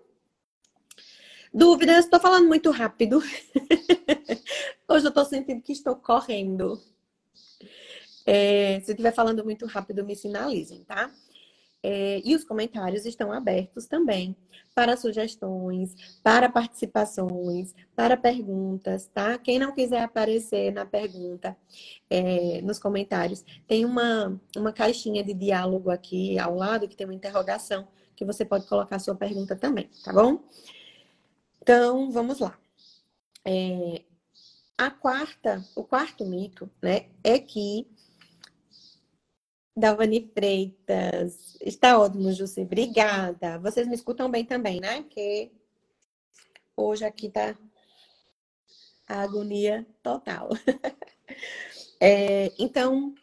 [1.53, 2.03] Dúvidas?
[2.03, 3.23] Estou falando muito rápido.
[4.89, 6.83] Hoje eu estou sentindo que estou correndo.
[8.25, 11.09] É, se estiver falando muito rápido, me sinalizem, tá?
[11.81, 14.35] É, e os comentários estão abertos também
[14.75, 19.37] para sugestões, para participações, para perguntas, tá?
[19.37, 21.55] Quem não quiser aparecer na pergunta,
[22.09, 27.13] é, nos comentários, tem uma, uma caixinha de diálogo aqui ao lado que tem uma
[27.13, 30.43] interrogação que você pode colocar sua pergunta também, tá bom?
[31.61, 32.57] Então, vamos lá.
[33.45, 34.03] É,
[34.77, 37.87] a quarta, o quarto mito, né, é que
[39.75, 41.57] Dalvani Freitas.
[41.61, 42.61] Está ótimo, Jussi.
[42.61, 43.59] Obrigada.
[43.59, 45.01] Vocês me escutam bem também, né?
[45.01, 45.51] Porque
[46.75, 47.57] hoje aqui tá
[49.07, 50.49] a agonia total.
[51.99, 53.13] é, então,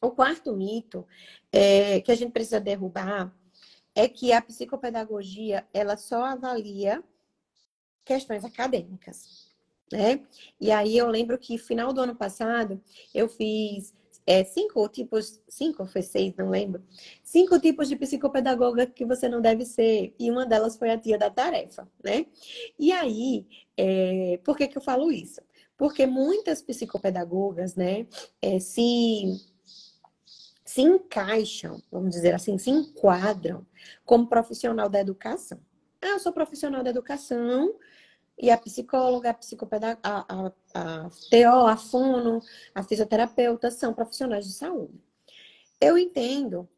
[0.00, 1.06] o quarto mito
[1.52, 3.32] é, que a gente precisa derrubar
[3.94, 7.02] é que a psicopedagogia ela só avalia
[8.04, 9.48] questões acadêmicas,
[9.92, 10.26] né?
[10.60, 12.82] E aí eu lembro que final do ano passado
[13.14, 13.94] eu fiz
[14.26, 16.82] é, cinco tipos, cinco foi seis, não lembro,
[17.22, 21.18] cinco tipos de psicopedagoga que você não deve ser, e uma delas foi a tia
[21.18, 22.26] da tarefa, né?
[22.78, 25.40] E aí, é, por que que eu falo isso?
[25.76, 28.06] Porque muitas psicopedagogas, né,
[28.40, 29.40] é, se
[30.64, 33.66] se encaixam, vamos dizer assim, se enquadram
[34.06, 35.60] como profissional da educação.
[36.00, 37.74] Ah, eu sou profissional da educação,
[38.42, 42.42] e a psicóloga, a psicopedagoga, a, a, a TO, a fono,
[42.74, 45.00] a fisioterapeuta são profissionais de saúde.
[45.80, 46.68] Eu entendo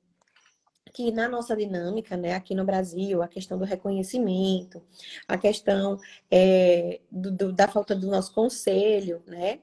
[0.93, 4.83] que na nossa dinâmica, né, aqui no Brasil, a questão do reconhecimento,
[5.27, 5.99] a questão
[6.31, 9.59] é, do, do, da falta do nosso conselho, né?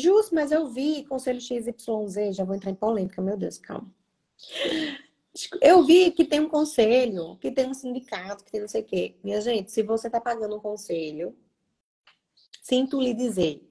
[0.00, 3.90] Justo, mas eu vi conselho XYZ, já vou entrar em polêmica, meu Deus, calma.
[5.60, 8.84] Eu vi que tem um conselho, que tem um sindicato, que tem não sei o
[8.84, 9.16] quê.
[9.22, 11.36] Minha gente, se você está pagando um conselho,
[12.62, 13.62] sinto lhe dizer,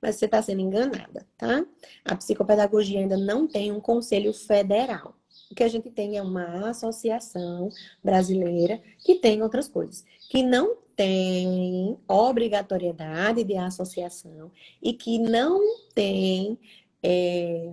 [0.00, 1.64] mas você está sendo enganada, tá?
[2.04, 5.14] A psicopedagogia ainda não tem um conselho federal.
[5.50, 7.70] O que a gente tem é uma associação
[8.02, 14.50] brasileira que tem outras coisas, que não tem obrigatoriedade de associação
[14.82, 15.60] e que não
[15.94, 16.58] tem
[17.02, 17.72] é,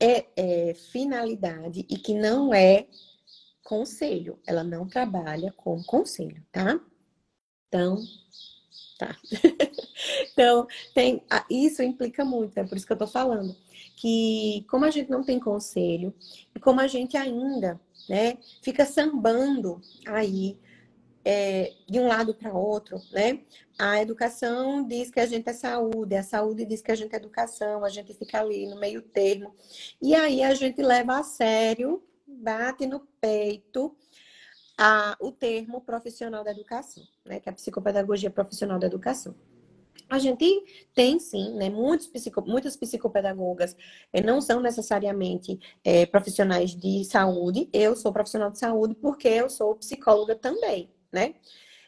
[0.00, 2.86] é, é finalidade e que não é
[3.64, 4.38] conselho.
[4.46, 6.80] Ela não trabalha com conselho, tá?
[7.68, 7.98] Então,
[8.98, 9.16] tá.
[10.32, 13.54] então, tem, isso implica muito, é por isso que eu tô falando.
[13.96, 16.14] Que como a gente não tem conselho,
[16.54, 20.58] e como a gente ainda, né, fica sambando aí
[21.28, 23.40] é, de um lado para outro, né?
[23.76, 27.16] A educação diz que a gente é saúde, a saúde diz que a gente é
[27.16, 29.52] educação, a gente fica ali no meio termo.
[30.00, 33.96] E aí a gente leva a sério, bate no peito
[34.78, 37.40] a, o termo profissional da educação, né?
[37.40, 39.34] Que é a psicopedagogia profissional da educação.
[40.08, 40.46] A gente
[40.94, 41.68] tem sim, né?
[41.68, 43.76] Muitos psico, muitas psicopedagogas
[44.12, 47.68] eh, não são necessariamente é, profissionais de saúde.
[47.72, 51.34] Eu sou profissional de saúde porque eu sou psicóloga também né?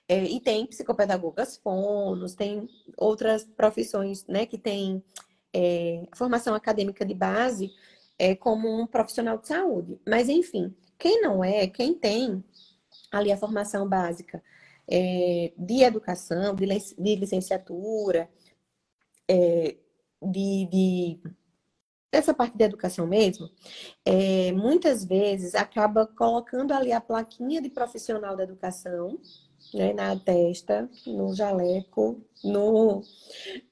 [0.09, 5.05] É, e tem psicopedagogas fonos, tem outras profissões, né, que tem
[5.53, 7.71] é, formação acadêmica de base
[8.19, 10.01] é, como um profissional de saúde.
[10.09, 12.43] Mas, enfim, quem não é, quem tem
[13.13, 14.43] ali a formação básica
[14.91, 18.31] é, de educação, de, licenciatura,
[19.29, 19.77] é,
[20.23, 21.21] de, de
[22.11, 23.51] essa parte da educação mesmo,
[24.05, 29.19] é, muitas vezes acaba colocando ali a plaquinha de profissional da educação,
[29.75, 33.03] né, na testa, no jaleco, no,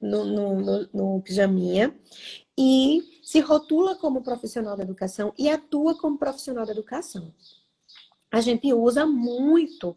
[0.00, 1.94] no, no, no, no pijaminha,
[2.58, 7.32] e se rotula como profissional da educação e atua como profissional da educação.
[8.30, 9.96] A gente usa muito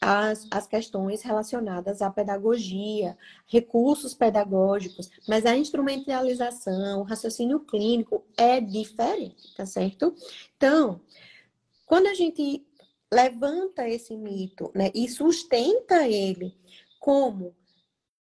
[0.00, 8.60] as, as questões relacionadas à pedagogia, recursos pedagógicos, mas a instrumentalização, o raciocínio clínico é
[8.60, 10.14] diferente, tá certo?
[10.56, 11.00] Então,
[11.86, 12.66] quando a gente
[13.12, 16.54] levanta esse mito né, e sustenta ele
[16.98, 17.54] como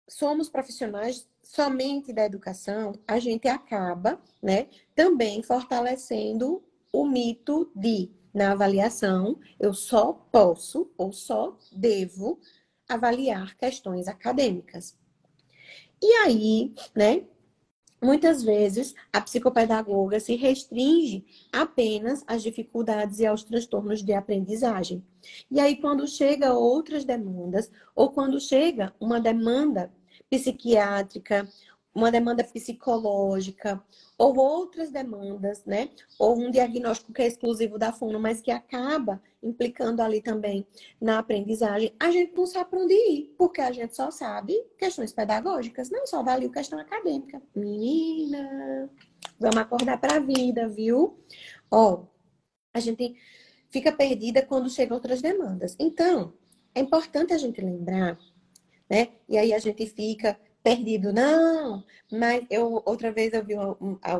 [0.08, 8.52] somos profissionais somente da educação, a gente acaba né, também fortalecendo o mito de na
[8.52, 12.38] avaliação, eu só posso ou só devo
[12.88, 14.96] avaliar questões acadêmicas.
[16.00, 17.24] E aí, né,
[18.00, 25.04] muitas vezes a psicopedagoga se restringe apenas às dificuldades e aos transtornos de aprendizagem.
[25.50, 29.92] E aí, quando chega outras demandas, ou quando chega uma demanda
[30.30, 31.48] psiquiátrica,
[31.98, 33.82] uma demanda psicológica,
[34.16, 35.90] ou outras demandas, né?
[36.18, 40.66] Ou um diagnóstico que é exclusivo da fono, mas que acaba implicando ali também
[41.00, 45.12] na aprendizagem, a gente não sabe para onde ir, porque a gente só sabe questões
[45.12, 47.40] pedagógicas, não só valeu questão acadêmica.
[47.54, 48.90] Menina,
[49.38, 51.18] vamos acordar para a vida, viu?
[51.70, 52.04] Ó,
[52.74, 53.14] a gente
[53.70, 55.76] fica perdida quando chegam outras demandas.
[55.78, 56.32] Então,
[56.74, 58.18] é importante a gente lembrar,
[58.90, 59.08] né?
[59.28, 61.82] E aí a gente fica perdido, não.
[62.12, 63.76] Mas eu outra vez eu vi uma,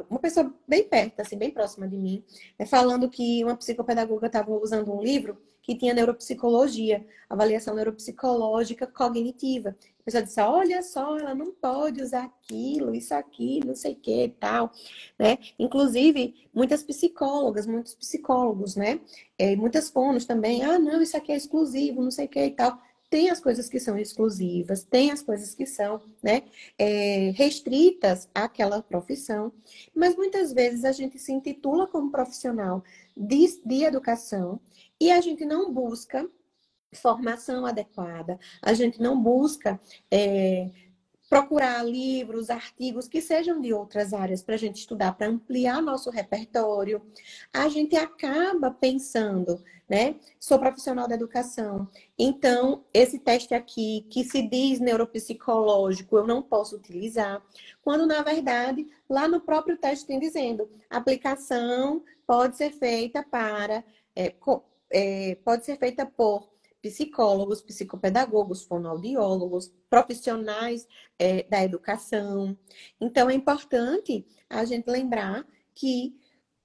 [0.08, 2.24] uma pessoa bem perto, assim, bem próxima de mim,
[2.58, 9.76] né, falando que uma psicopedagoga estava usando um livro que tinha neuropsicologia, avaliação neuropsicológica cognitiva.
[10.01, 13.96] A pessoa disse: olha só, ela não pode usar aquilo, isso aqui, não sei o
[13.96, 14.72] que tal,
[15.18, 15.36] né?
[15.59, 19.01] Inclusive, muitas psicólogas, muitos psicólogos, né?
[19.38, 22.51] E muitas fonos também, ah, não, isso aqui é exclusivo, não sei o que e
[22.53, 26.42] tal tem as coisas que são exclusivas, tem as coisas que são né,
[26.78, 29.52] é, restritas àquela profissão,
[29.94, 32.82] mas muitas vezes a gente se intitula como profissional
[33.16, 34.61] de, de educação
[35.00, 36.28] e a gente não busca
[36.92, 39.80] formação adequada, a gente não busca
[40.11, 40.70] é,
[41.29, 46.11] procurar livros, artigos que sejam de outras áreas para a gente estudar, para ampliar nosso
[46.11, 47.03] repertório.
[47.53, 50.16] A gente acaba pensando, né?
[50.41, 56.76] Sou profissional da educação, então esse teste aqui, que se diz neuropsicológico, eu não posso
[56.76, 57.43] utilizar,
[57.83, 64.35] quando na verdade, lá no próprio teste tem dizendo, aplicação pode ser feita para, é,
[64.91, 66.49] é, pode ser feita por
[66.83, 70.87] psicólogos, psicopedagogos, fonoaudiólogos, profissionais
[71.18, 72.57] é, da educação.
[73.01, 76.14] Então, é importante a gente lembrar que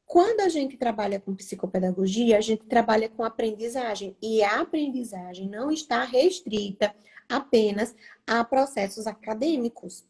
[0.06, 4.16] quando a gente trabalha com psicopedagogia, a gente trabalha com aprendizagem.
[4.22, 6.94] E a aprendizagem não está restrita
[7.28, 7.96] apenas
[8.28, 10.06] a processos acadêmicos,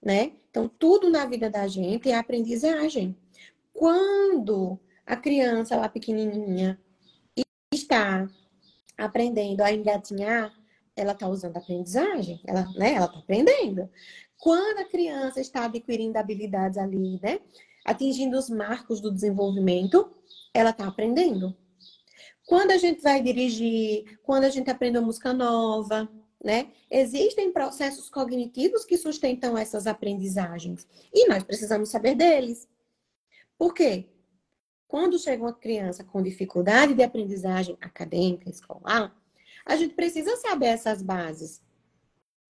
[0.00, 0.32] né?
[0.50, 3.16] Então, tudo na vida da gente é aprendizagem.
[3.72, 6.80] Quando a criança lá pequenininha
[7.72, 8.28] está
[8.96, 10.52] aprendendo a engatinhar,
[10.96, 13.88] ela está usando aprendizagem, ela né, está aprendendo.
[14.38, 17.40] Quando a criança está adquirindo habilidades ali, né,
[17.84, 20.10] atingindo os marcos do desenvolvimento,
[20.52, 21.56] ela está aprendendo.
[22.46, 26.08] Quando a gente vai dirigir, quando a gente aprende uma música nova,
[26.44, 26.70] né?
[26.90, 32.68] Existem processos cognitivos que sustentam essas aprendizagens e nós precisamos saber deles.
[33.56, 34.10] Por quê?
[34.86, 39.14] Quando chega uma criança com dificuldade de aprendizagem acadêmica, escolar,
[39.64, 41.62] a gente precisa saber essas bases.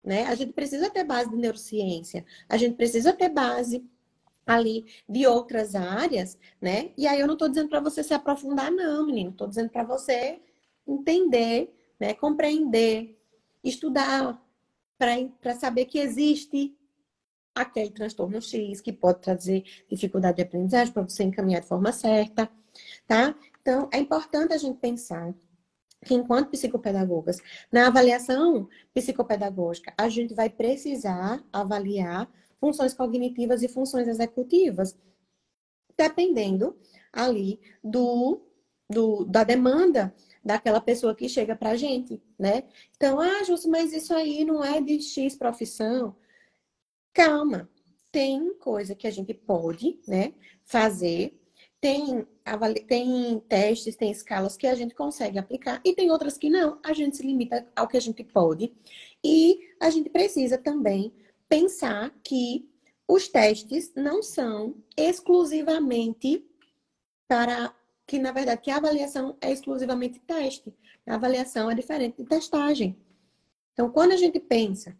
[0.02, 0.24] Né?
[0.24, 3.82] A gente precisa ter base de neurociência, a gente precisa ter base
[4.46, 6.90] ali de outras áreas, né?
[6.98, 9.30] E aí eu não estou dizendo para você se aprofundar, não, menino.
[9.30, 10.40] Estou dizendo para você
[10.86, 12.12] entender, né?
[12.12, 13.18] compreender,
[13.62, 14.38] estudar,
[14.98, 16.76] para saber que existe
[17.54, 22.50] aquele transtorno X que pode trazer dificuldade de aprendizagem para você encaminhar de forma certa,
[23.06, 23.34] tá?
[23.60, 25.34] Então, é importante a gente pensar
[26.04, 27.38] que enquanto psicopedagogas,
[27.72, 32.30] na avaliação psicopedagógica, a gente vai precisar avaliar
[32.60, 34.96] funções cognitivas e funções executivas,
[35.96, 36.76] dependendo
[37.12, 38.40] ali do,
[38.88, 42.64] do da demanda daquela pessoa que chega para a gente, né?
[42.96, 46.14] Então, ah, Justo, mas isso aí não é de X profissão.
[47.14, 47.70] Calma,
[48.10, 50.34] tem coisa que a gente pode, né,
[50.64, 51.40] fazer,
[51.80, 52.26] tem,
[52.88, 56.80] tem testes, tem escalas que a gente consegue aplicar e tem outras que não.
[56.82, 58.72] A gente se limita ao que a gente pode.
[59.22, 61.12] E a gente precisa também
[61.48, 62.68] pensar que
[63.06, 66.44] os testes não são exclusivamente
[67.28, 67.74] para
[68.06, 70.74] que na verdade que a avaliação é exclusivamente teste.
[71.06, 72.98] A avaliação é diferente de testagem.
[73.72, 74.96] Então, quando a gente pensa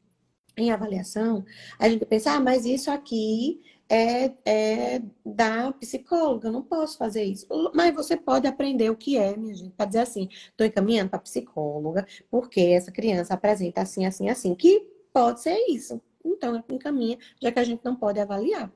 [0.57, 1.45] em avaliação,
[1.79, 7.25] a gente pensa, ah, mas isso aqui é, é da psicóloga, eu não posso fazer
[7.25, 7.47] isso.
[7.75, 11.19] Mas você pode aprender o que é, minha gente, para dizer assim, estou encaminhando para
[11.19, 16.01] psicóloga, porque essa criança apresenta assim, assim, assim, que pode ser isso.
[16.25, 18.73] Então, encaminha, já que a gente não pode avaliar,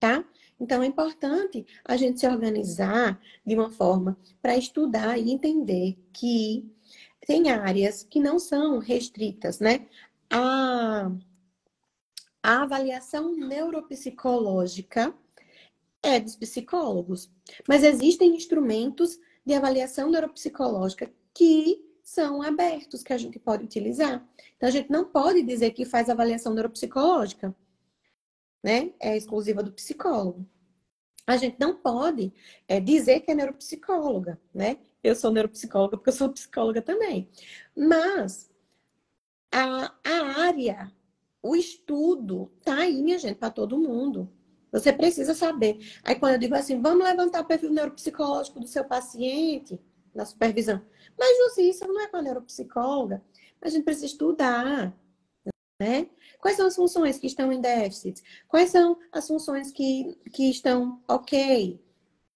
[0.00, 0.24] tá?
[0.58, 6.64] Então, é importante a gente se organizar de uma forma para estudar e entender que
[7.26, 9.86] tem áreas que não são restritas, né?
[10.30, 11.10] A,
[12.42, 15.14] a avaliação neuropsicológica
[16.02, 17.30] é dos psicólogos,
[17.68, 24.24] mas existem instrumentos de avaliação neuropsicológica que são abertos, que a gente pode utilizar.
[24.56, 27.54] Então, a gente não pode dizer que faz avaliação neuropsicológica,
[28.62, 28.92] né?
[29.00, 30.46] É exclusiva do psicólogo.
[31.26, 32.32] A gente não pode
[32.68, 34.78] é, dizer que é neuropsicóloga, né?
[35.02, 37.28] Eu sou neuropsicóloga porque eu sou psicóloga também.
[37.76, 38.48] Mas
[39.56, 40.92] a, a área,
[41.42, 44.30] o estudo, tá aí, minha gente, para todo mundo.
[44.70, 45.78] Você precisa saber.
[46.04, 49.80] Aí quando eu digo assim, vamos levantar o perfil neuropsicológico do seu paciente
[50.14, 50.82] na supervisão.
[51.18, 53.22] Mas, Lucy, isso não é com a neuropsicóloga.
[53.62, 54.94] A gente precisa estudar,
[55.80, 56.10] né?
[56.38, 58.22] Quais são as funções que estão em déficit?
[58.46, 61.80] Quais são as funções que, que estão ok?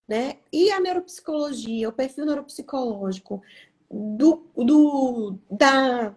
[0.09, 0.39] Né?
[0.51, 3.43] E a neuropsicologia, o perfil neuropsicológico
[3.91, 6.15] do, do, da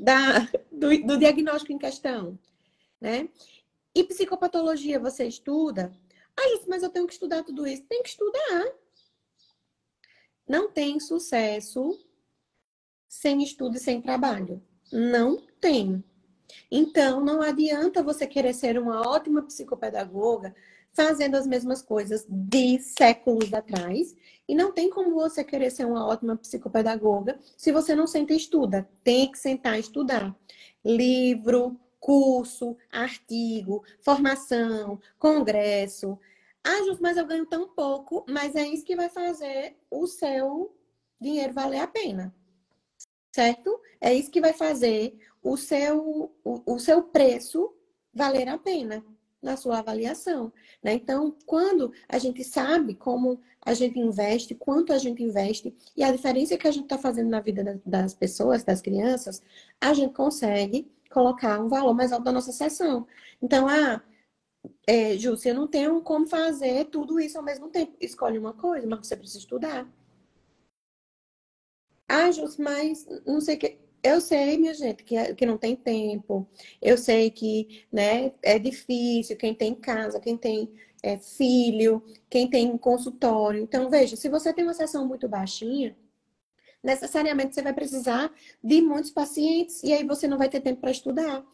[0.00, 2.38] da, do, do diagnóstico em questão,
[3.00, 3.28] né?
[3.94, 5.92] E psicopatologia você estuda?
[6.36, 7.82] Ah, Justo, mas eu tenho que estudar tudo isso.
[7.84, 8.72] Tem que estudar.
[10.48, 11.98] Não tem sucesso
[13.08, 14.62] sem estudo e sem trabalho.
[14.90, 16.02] Não tem.
[16.70, 20.54] Então, não adianta você querer ser uma ótima psicopedagoga
[20.92, 24.14] fazendo as mesmas coisas de séculos atrás.
[24.48, 28.36] E não tem como você querer ser uma ótima psicopedagoga se você não senta e
[28.36, 28.88] estuda.
[29.02, 30.34] Tem que sentar e estudar.
[30.84, 36.18] Livro, curso, artigo, formação, congresso.
[36.64, 40.76] Ah, Jus, mas eu ganho tão pouco, mas é isso que vai fazer o seu
[41.20, 42.34] dinheiro valer a pena.
[43.34, 43.80] Certo?
[44.00, 47.72] É isso que vai fazer o seu, o, o seu preço
[48.12, 49.02] valer a pena
[49.42, 50.52] na sua avaliação.
[50.82, 50.94] Né?
[50.94, 56.12] Então, quando a gente sabe como a gente investe, quanto a gente investe e a
[56.12, 59.42] diferença que a gente está fazendo na vida das pessoas, das crianças,
[59.80, 63.06] a gente consegue colocar um valor mais alto da nossa sessão.
[63.40, 64.02] Então, ah,
[64.86, 67.96] é, Ju, eu não tenho como fazer tudo isso ao mesmo tempo.
[68.00, 69.86] Escolhe uma coisa, mas você precisa estudar.
[72.08, 73.81] Ah, Ju, mas não sei o que.
[74.02, 76.46] Eu sei, minha gente, que, que não tem tempo.
[76.80, 80.68] Eu sei que né, é difícil, quem tem casa, quem tem
[81.02, 83.62] é, filho, quem tem consultório.
[83.62, 85.96] Então, veja, se você tem uma sessão muito baixinha,
[86.82, 88.32] necessariamente você vai precisar
[88.62, 91.44] de muitos pacientes e aí você não vai ter tempo para estudar,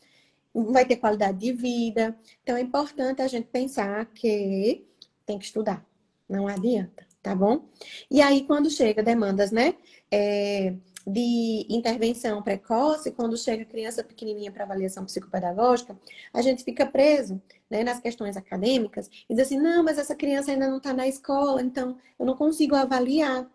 [0.55, 2.19] não vai ter qualidade de vida.
[2.43, 4.87] Então, é importante a gente pensar que
[5.27, 5.87] tem que estudar,
[6.29, 7.69] não adianta, tá bom?
[8.11, 9.75] E aí, quando chega demandas, né?
[10.11, 10.75] É,
[11.09, 15.99] de intervenção precoce, quando chega criança pequenininha para avaliação psicopedagógica,
[16.33, 17.41] a gente fica preso
[17.71, 21.09] né, nas questões acadêmicas e diz assim: não, mas essa criança ainda não está na
[21.09, 23.49] escola, então eu não consigo avaliar.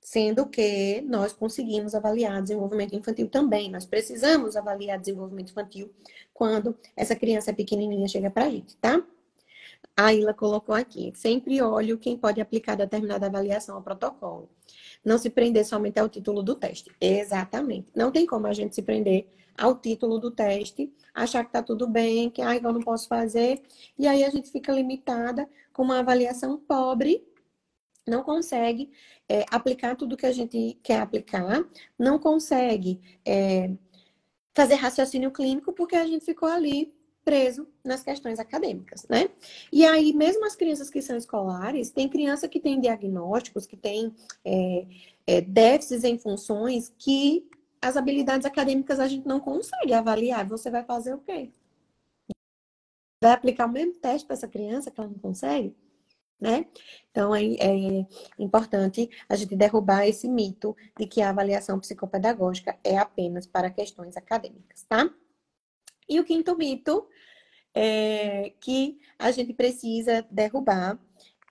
[0.00, 3.68] Sendo que nós conseguimos avaliar desenvolvimento infantil também.
[3.68, 5.92] Nós precisamos avaliar desenvolvimento infantil
[6.32, 9.02] quando essa criança pequenininha chega para a gente, tá?
[9.96, 14.48] A Ila colocou aqui: sempre olho quem pode aplicar determinada avaliação ao protocolo
[15.04, 16.90] não se prender somente ao título do teste.
[17.00, 17.90] Exatamente.
[17.94, 19.26] Não tem como a gente se prender
[19.56, 23.62] ao título do teste, achar que está tudo bem, que ah, eu não posso fazer,
[23.98, 27.26] e aí a gente fica limitada com uma avaliação pobre,
[28.06, 28.90] não consegue
[29.28, 31.64] é, aplicar tudo que a gente quer aplicar,
[31.98, 33.70] não consegue é,
[34.54, 36.94] fazer raciocínio clínico porque a gente ficou ali
[37.26, 39.28] preso nas questões acadêmicas, né?
[39.72, 44.14] E aí, mesmo as crianças que são escolares, tem criança que tem diagnósticos, que tem
[44.44, 44.86] é,
[45.26, 47.44] é, déficits em funções que
[47.82, 50.46] as habilidades acadêmicas a gente não consegue avaliar.
[50.46, 51.50] Você vai fazer o quê?
[53.20, 55.74] Vai aplicar o mesmo teste para essa criança que ela não consegue?
[56.40, 56.66] Né?
[57.10, 58.06] Então, é, é
[58.38, 64.16] importante a gente derrubar esse mito de que a avaliação psicopedagógica é apenas para questões
[64.16, 65.10] acadêmicas, tá?
[66.08, 67.08] E o quinto mito
[67.74, 70.98] é, que a gente precisa derrubar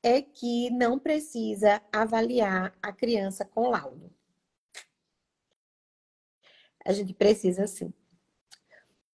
[0.02, 4.12] é que não precisa avaliar a criança com laudo.
[6.86, 7.92] A gente precisa sim.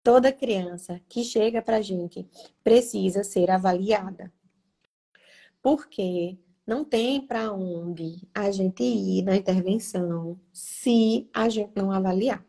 [0.04, 2.28] Toda criança que chega para a gente
[2.64, 4.32] precisa ser avaliada.
[5.62, 12.46] Porque não tem para onde a gente ir na intervenção se a gente não avaliar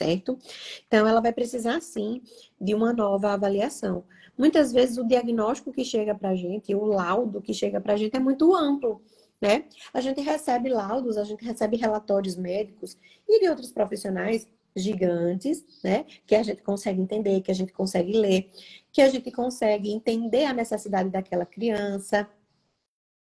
[0.00, 0.38] certo?
[0.86, 2.22] Então, ela vai precisar sim
[2.58, 4.02] de uma nova avaliação.
[4.36, 7.96] Muitas vezes o diagnóstico que chega para a gente, o laudo que chega para a
[7.98, 9.02] gente é muito amplo,
[9.38, 9.66] né?
[9.92, 12.96] A gente recebe laudos, a gente recebe relatórios médicos
[13.28, 16.06] e de outros profissionais gigantes, né?
[16.26, 18.50] Que a gente consegue entender, que a gente consegue ler,
[18.90, 22.26] que a gente consegue entender a necessidade daquela criança.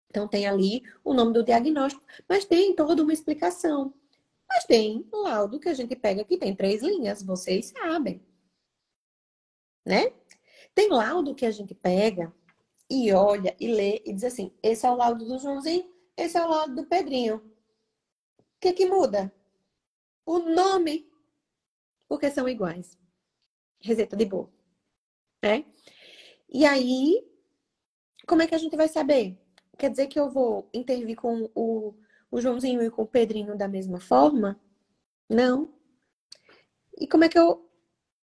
[0.09, 3.93] Então, tem ali o nome do diagnóstico, mas tem toda uma explicação.
[4.49, 8.19] Mas tem laudo que a gente pega que tem três linhas, vocês sabem.
[9.85, 10.11] Né?
[10.73, 12.33] Tem laudo que a gente pega
[12.89, 15.87] e olha e lê e diz assim: esse é o laudo do Joãozinho,
[16.17, 17.37] esse é o laudo do Pedrinho.
[17.37, 19.33] O que, que muda?
[20.25, 21.09] O nome.
[22.07, 22.97] Porque são iguais.
[23.79, 24.51] Receita de bolo.
[25.41, 25.65] Né?
[26.49, 27.25] E aí,
[28.27, 29.37] como é que a gente vai saber?
[29.77, 31.93] Quer dizer que eu vou intervir com o
[32.31, 34.59] o Joãozinho e com o Pedrinho da mesma forma?
[35.29, 35.73] Não.
[36.97, 37.69] E como é que eu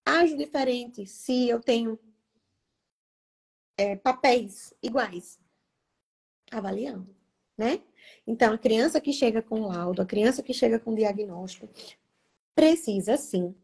[0.05, 1.99] ajo diferente se eu tenho
[3.77, 5.41] é, papéis iguais?
[6.51, 7.15] Avaliando,
[7.57, 7.83] né?
[8.27, 11.69] Então, a criança que chega com laudo, a criança que chega com diagnóstico,
[12.55, 13.55] precisa sim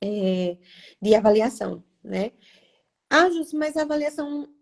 [0.00, 0.56] é,
[1.00, 2.32] de avaliação, né?
[3.10, 4.52] Ah, mas a avaliação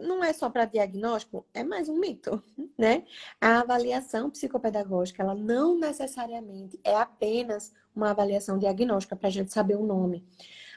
[0.00, 2.42] não é só para diagnóstico, é mais um mito,
[2.76, 3.04] né?
[3.40, 9.76] A avaliação psicopedagógica, ela não necessariamente é apenas uma avaliação diagnóstica para a gente saber
[9.76, 10.24] o nome.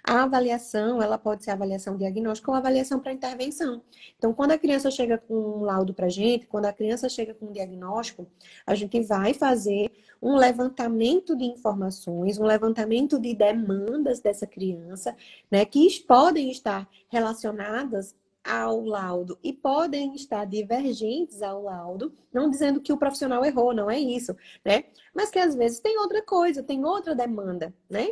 [0.06, 3.82] A avaliação, ela pode ser avaliação diagnóstica ou avaliação para intervenção.
[4.18, 7.34] Então, quando a criança chega com um laudo para a gente, quando a criança chega
[7.34, 8.28] com um diagnóstico,
[8.68, 15.16] a gente vai fazer um levantamento de informações, um levantamento de demandas dessa criança,
[15.50, 18.14] né, que podem estar relacionadas
[18.44, 23.90] ao laudo e podem estar divergentes ao laudo, não dizendo que o profissional errou, não
[23.90, 24.36] é isso,
[24.66, 24.84] né?
[25.14, 28.10] Mas que às vezes tem outra coisa, tem outra demanda, né?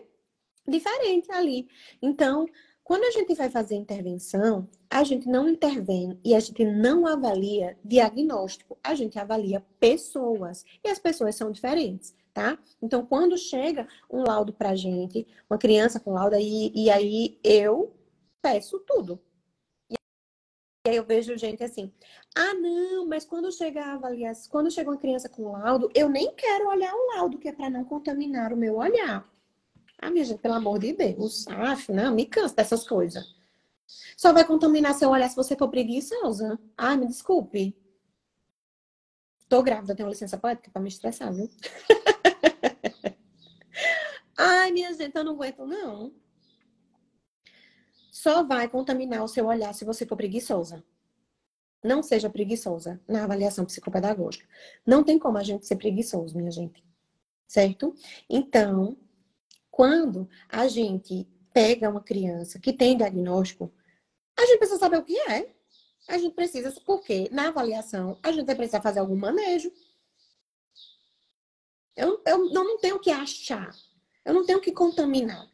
[0.67, 1.67] Diferente ali.
[2.01, 2.45] Então,
[2.83, 7.77] quando a gente vai fazer intervenção, a gente não intervém e a gente não avalia
[7.83, 10.65] diagnóstico, a gente avalia pessoas.
[10.83, 12.13] E as pessoas são diferentes.
[12.33, 12.57] tá?
[12.81, 17.93] Então, quando chega um laudo pra gente, uma criança com laudo, e, e aí eu
[18.41, 19.19] peço tudo.
[20.83, 21.93] E aí eu vejo gente assim,
[22.35, 26.33] ah, não, mas quando chega a avaliação, quando chega uma criança com laudo, eu nem
[26.33, 29.29] quero olhar o laudo, que é para não contaminar o meu olhar.
[29.99, 33.23] Ah, minha gente, pelo amor de Deus, acho, não, me cansa dessas coisas.
[34.17, 36.59] Só vai contaminar seu olhar se você for preguiçosa.
[36.75, 37.77] Ai, me desculpe.
[39.47, 41.47] Tô grávida, tenho licença poética para me estressar, viu?
[44.35, 46.20] Ai, minha gente, eu não aguento, não
[48.21, 50.83] só vai contaminar o seu olhar se você for preguiçosa.
[51.83, 54.47] Não seja preguiçosa na avaliação psicopedagógica.
[54.85, 56.85] Não tem como a gente ser preguiçoso, minha gente.
[57.47, 57.95] Certo?
[58.29, 58.95] Então,
[59.71, 63.73] quando a gente pega uma criança que tem diagnóstico,
[64.37, 65.55] a gente precisa saber o que é.
[66.07, 69.71] A gente precisa, porque na avaliação a gente vai precisar fazer algum manejo.
[71.95, 73.75] Eu, eu não tenho que achar.
[74.23, 75.49] Eu não tenho que contaminar.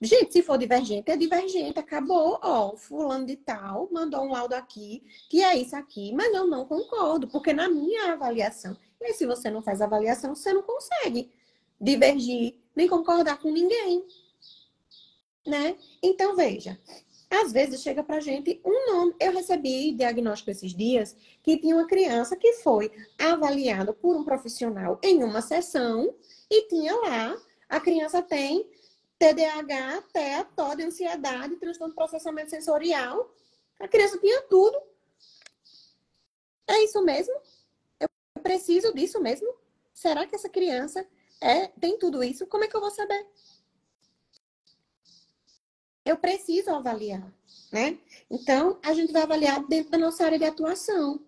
[0.00, 2.38] Gente, se for divergente, é divergente, acabou.
[2.40, 6.64] Ó, fulano de tal mandou um laudo aqui, que é isso aqui, mas eu não
[6.64, 11.30] concordo, porque na minha avaliação, e se você não faz avaliação, você não consegue
[11.80, 14.04] divergir, nem concordar com ninguém.
[15.44, 15.76] Né?
[16.02, 16.78] Então, veja,
[17.30, 19.14] às vezes chega pra gente um nome.
[19.20, 24.98] Eu recebi diagnóstico esses dias que tinha uma criança que foi avaliada por um profissional
[25.02, 26.14] em uma sessão
[26.50, 27.36] e tinha lá,
[27.68, 28.66] a criança tem
[29.18, 33.34] TDAH, TEA, TOD, ansiedade, transtorno de processamento sensorial.
[33.80, 34.80] A criança tinha tudo.
[36.68, 37.34] É isso mesmo?
[37.98, 38.08] Eu
[38.42, 39.52] preciso disso mesmo?
[39.92, 41.06] Será que essa criança
[41.40, 42.46] é, tem tudo isso?
[42.46, 43.26] Como é que eu vou saber?
[46.04, 47.32] Eu preciso avaliar,
[47.72, 47.98] né?
[48.30, 51.20] Então, a gente vai avaliar dentro da nossa área de atuação.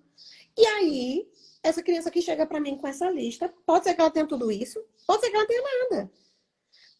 [0.57, 1.31] E aí,
[1.63, 4.51] essa criança que chega para mim com essa lista, pode ser que ela tenha tudo
[4.51, 6.11] isso, pode ser que ela tenha nada.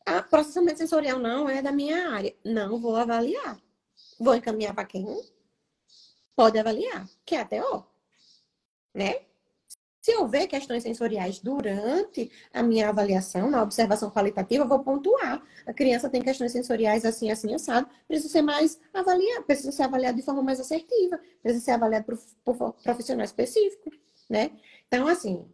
[0.07, 2.35] Ah, processamento sensorial não é da minha área.
[2.45, 3.61] Não vou avaliar.
[4.19, 5.07] Vou encaminhar para quem
[6.35, 7.85] pode avaliar, que é a TO.
[8.95, 9.21] Né?
[10.01, 15.43] Se houver questões sensoriais durante a minha avaliação, na observação qualitativa, eu vou pontuar.
[15.67, 20.17] A criança tem questões sensoriais assim, assim, assado, precisa ser mais avaliado, precisa ser avaliado
[20.17, 22.19] de forma mais assertiva, precisa ser avaliado por,
[22.57, 23.91] por profissional específico,
[24.29, 24.53] né?
[24.89, 25.47] Então, assim,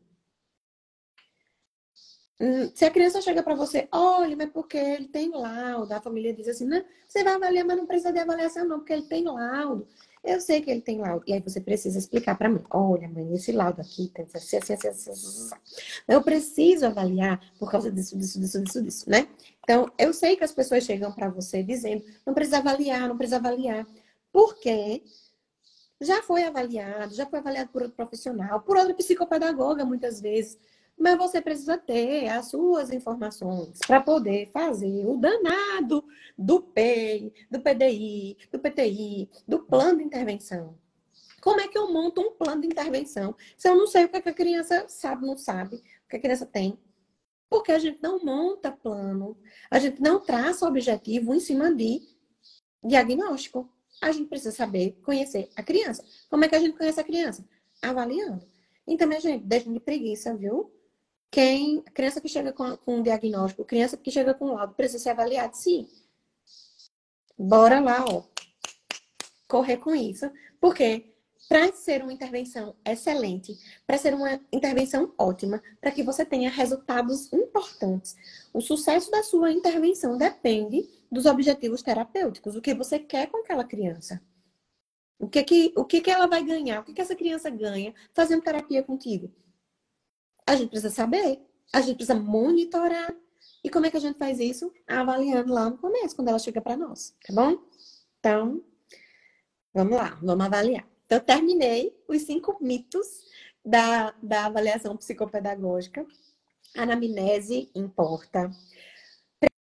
[2.74, 6.48] se a criança chega para você, olha, mas porque ele tem laudo, a família diz
[6.48, 9.86] assim, não, você vai avaliar, mas não precisa de avaliação não, porque ele tem laudo.
[10.22, 11.22] Eu sei que ele tem laudo.
[11.26, 14.72] E aí você precisa explicar para mim, olha, mãe, esse laudo aqui tem assim, assim,
[14.74, 15.50] assim, assim, assim.
[16.06, 19.28] Eu preciso avaliar por causa disso, disso, disso, disso, disso, né?
[19.62, 23.36] Então, eu sei que as pessoas chegam para você dizendo, não precisa avaliar, não precisa
[23.36, 23.86] avaliar.
[24.32, 25.02] Porque
[26.00, 30.58] já foi avaliado, já foi avaliado por outro profissional, por outra psicopedagoga, muitas vezes
[30.98, 36.04] mas você precisa ter as suas informações para poder fazer o danado
[36.36, 40.78] do PEI, do PDI, do PTI, do plano de intervenção.
[41.40, 44.16] Como é que eu monto um plano de intervenção se eu não sei o que,
[44.16, 46.78] é que a criança sabe, não sabe, o que a criança tem?
[47.48, 49.36] Porque a gente não monta plano,
[49.70, 52.00] a gente não traça objetivo em cima de
[52.82, 53.70] diagnóstico.
[54.00, 56.04] A gente precisa saber conhecer a criança.
[56.28, 57.44] Como é que a gente conhece a criança?
[57.80, 58.46] Avaliando.
[58.86, 60.70] Então, minha gente, deixa de preguiça, viu?
[61.30, 65.10] Quem, criança que chega com, com um diagnóstico, criança que chega com laudo, precisa ser
[65.10, 65.88] avaliada, sim.
[67.38, 68.24] Bora lá, ó.
[69.46, 70.30] Correr com isso.
[70.60, 71.16] Porque
[71.48, 73.56] para ser uma intervenção excelente,
[73.86, 78.16] para ser uma intervenção ótima, para que você tenha resultados importantes,
[78.52, 83.64] o sucesso da sua intervenção depende dos objetivos terapêuticos, o que você quer com aquela
[83.64, 84.20] criança.
[85.18, 86.80] O que que, o que, que ela vai ganhar?
[86.80, 89.32] O que, que essa criança ganha fazendo terapia contigo?
[90.46, 91.40] A gente precisa saber,
[91.72, 93.14] a gente precisa monitorar.
[93.64, 94.72] E como é que a gente faz isso?
[94.86, 97.58] Avaliando lá no começo, quando ela chega para nós, tá bom?
[98.20, 98.62] Então,
[99.74, 100.88] vamos lá, vamos avaliar.
[101.04, 103.06] Então, terminei os cinco mitos
[103.64, 106.06] da, da avaliação psicopedagógica.
[106.76, 108.50] Anamnese importa.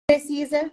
[0.06, 0.70] Precisa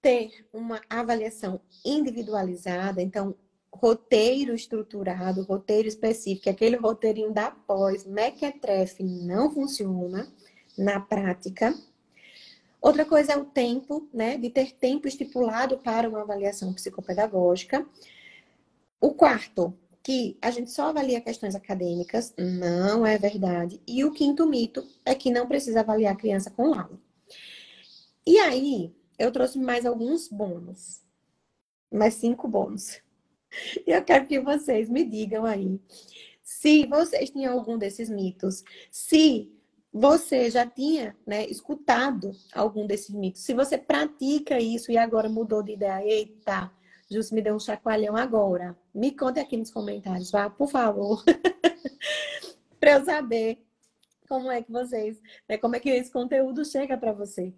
[0.00, 3.36] ter uma avaliação individualizada, então
[3.80, 10.32] roteiro estruturado, roteiro específico, aquele roteirinho da pós, mequetrefe, não funciona
[10.76, 11.74] na prática.
[12.80, 14.36] Outra coisa é o tempo, né?
[14.36, 17.86] De ter tempo estipulado para uma avaliação psicopedagógica.
[19.00, 23.80] O quarto, que a gente só avalia questões acadêmicas, não é verdade.
[23.86, 27.00] E o quinto mito é que não precisa avaliar a criança com laudo.
[28.24, 31.02] E aí, eu trouxe mais alguns bônus.
[31.92, 33.00] Mais cinco bônus.
[33.86, 35.80] Eu quero que vocês me digam aí
[36.46, 39.52] se vocês têm algum desses mitos, se
[39.92, 43.42] você já tinha né, escutado algum desses mitos.
[43.42, 46.70] Se você pratica isso e agora mudou de ideia, eita,
[47.10, 48.76] Justo me deu um chacoalhão agora.
[48.94, 51.24] Me conte aqui nos comentários, vá, por favor.
[52.80, 53.64] para eu saber
[54.28, 57.54] como é que vocês, né, como é que esse conteúdo chega para você.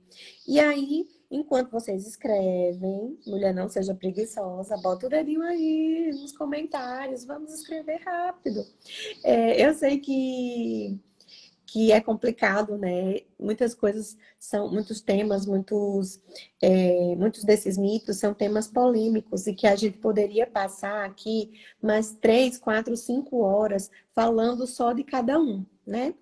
[0.47, 7.24] E aí, enquanto vocês escrevem, mulher não seja preguiçosa, bota o dedinho aí nos comentários,
[7.24, 8.64] vamos escrever rápido.
[9.24, 10.99] É, eu sei que
[11.68, 13.20] que é complicado, né?
[13.39, 16.18] Muitas coisas são, muitos temas, muitos,
[16.62, 22.12] é, muitos desses mitos são temas polêmicos e que a gente poderia passar aqui mais
[22.14, 26.14] três, quatro, cinco horas falando só de cada um, né?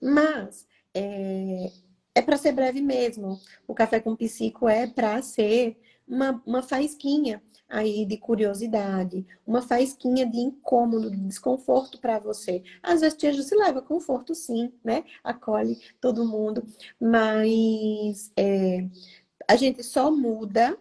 [0.00, 1.72] Mas é,
[2.14, 3.40] é para ser breve mesmo.
[3.66, 7.42] O café com psico é para ser uma, uma faísquinha
[7.72, 12.62] aí de curiosidade, uma faísquinha de incômodo, de desconforto para você.
[12.82, 15.04] Às vezes Tia se leva conforto, sim, né?
[15.24, 16.62] Acolhe todo mundo,
[17.00, 18.86] mas é,
[19.48, 20.76] a gente só muda,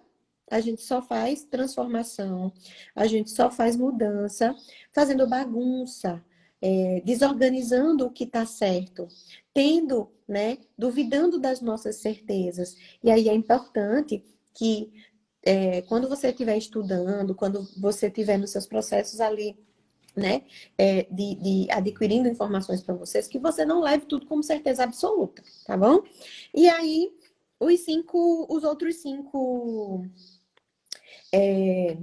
[0.49, 2.51] a gente só faz transformação,
[2.93, 4.53] a gente só faz mudança,
[4.93, 6.21] fazendo bagunça,
[6.61, 9.07] é, desorganizando o que está certo,
[9.53, 12.77] tendo, né, duvidando das nossas certezas.
[13.03, 14.91] E aí é importante que
[15.43, 19.57] é, quando você estiver estudando, quando você estiver nos seus processos ali,
[20.15, 20.43] né,
[20.77, 25.41] é, de, de, adquirindo informações para vocês, que você não leve tudo como certeza absoluta,
[25.65, 26.03] tá bom?
[26.53, 27.11] E aí,
[27.59, 30.05] os cinco, os outros cinco
[31.33, 31.97] é,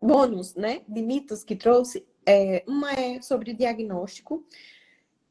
[0.00, 4.44] bônus, né, de mitos que trouxe, é, uma é sobre diagnóstico,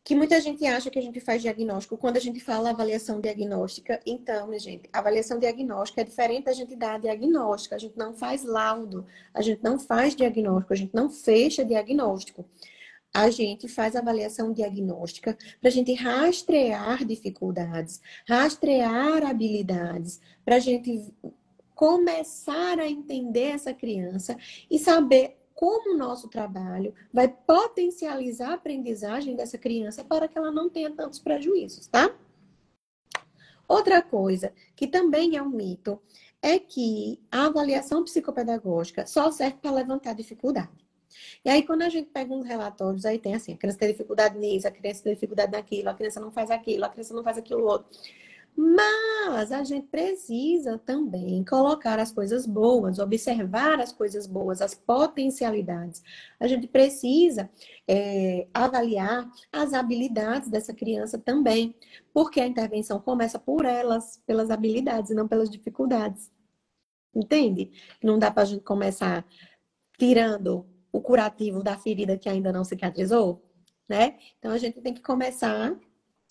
[0.04, 4.00] que muita gente acha que a gente faz diagnóstico quando a gente fala avaliação diagnóstica.
[4.06, 7.76] Então, minha gente, avaliação diagnóstica é diferente da gente dar diagnóstico.
[7.76, 12.46] A gente não faz laudo, a gente não faz diagnóstico, a gente não fecha diagnóstico.
[13.14, 21.14] A gente faz avaliação diagnóstica para a gente rastrear dificuldades, rastrear habilidades, para a gente
[21.76, 24.38] começar a entender essa criança
[24.72, 30.52] e saber como o nosso trabalho vai potencializar a aprendizagem dessa criança para que ela
[30.52, 32.16] não tenha tantos prejuízos, tá?
[33.68, 36.00] Outra coisa que também é um mito
[36.44, 40.86] é que a avaliação psicopedagógica só serve para levantar dificuldade.
[41.44, 44.38] E aí, quando a gente pega uns relatórios, aí tem assim, a criança tem dificuldade
[44.38, 47.36] nisso, a criança tem dificuldade naquilo, a criança não faz aquilo, a criança não faz
[47.36, 47.98] aquilo outro.
[48.60, 56.02] Mas a gente precisa também colocar as coisas boas, observar as coisas boas, as potencialidades.
[56.40, 57.48] A gente precisa
[57.88, 61.76] é, avaliar as habilidades dessa criança também,
[62.12, 66.32] porque a intervenção começa por elas, pelas habilidades e não pelas dificuldades.
[67.14, 67.72] Entende?
[68.04, 69.24] Não dá para a gente começar
[70.00, 73.44] tirando o curativo da ferida que ainda não cicatrizou,
[73.88, 74.18] né?
[74.40, 75.78] Então a gente tem que começar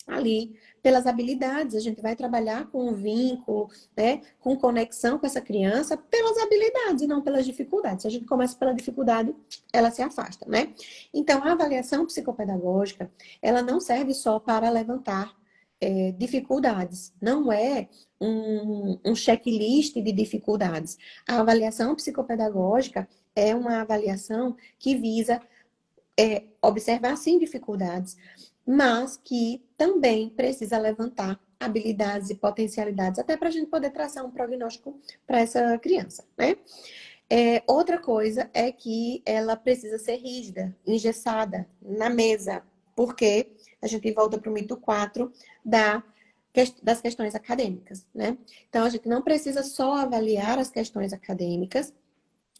[0.06, 1.74] ali pelas habilidades.
[1.74, 7.08] A gente vai trabalhar com um vínculo, né, com conexão com essa criança pelas habilidades
[7.08, 8.02] não pelas dificuldades.
[8.02, 9.34] Se a gente começa pela dificuldade,
[9.72, 10.72] ela se afasta, né?
[11.12, 13.10] Então, a avaliação psicopedagógica,
[13.42, 15.34] ela não serve só para levantar
[15.80, 17.88] é, dificuldades, não é
[18.20, 20.96] um, um checklist de dificuldades.
[21.28, 25.40] A avaliação psicopedagógica é uma avaliação que visa
[26.18, 28.16] é, observar, sim, dificuldades,
[28.66, 34.30] mas que também precisa levantar habilidades e potencialidades, até para a gente poder traçar um
[34.30, 36.56] prognóstico para essa criança, né?
[37.28, 42.62] É, outra coisa é que ela precisa ser rígida, engessada na mesa,
[42.94, 43.52] porque
[43.82, 45.32] a gente volta para o mito 4
[45.64, 46.02] da,
[46.82, 48.38] das questões acadêmicas, né?
[48.68, 51.92] Então, a gente não precisa só avaliar as questões acadêmicas,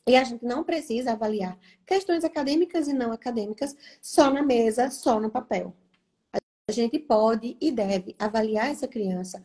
[0.08, 5.18] e a gente não precisa avaliar questões acadêmicas e não acadêmicas só na mesa, só
[5.18, 5.74] no papel.
[6.68, 9.40] A gente pode e deve avaliar essa criança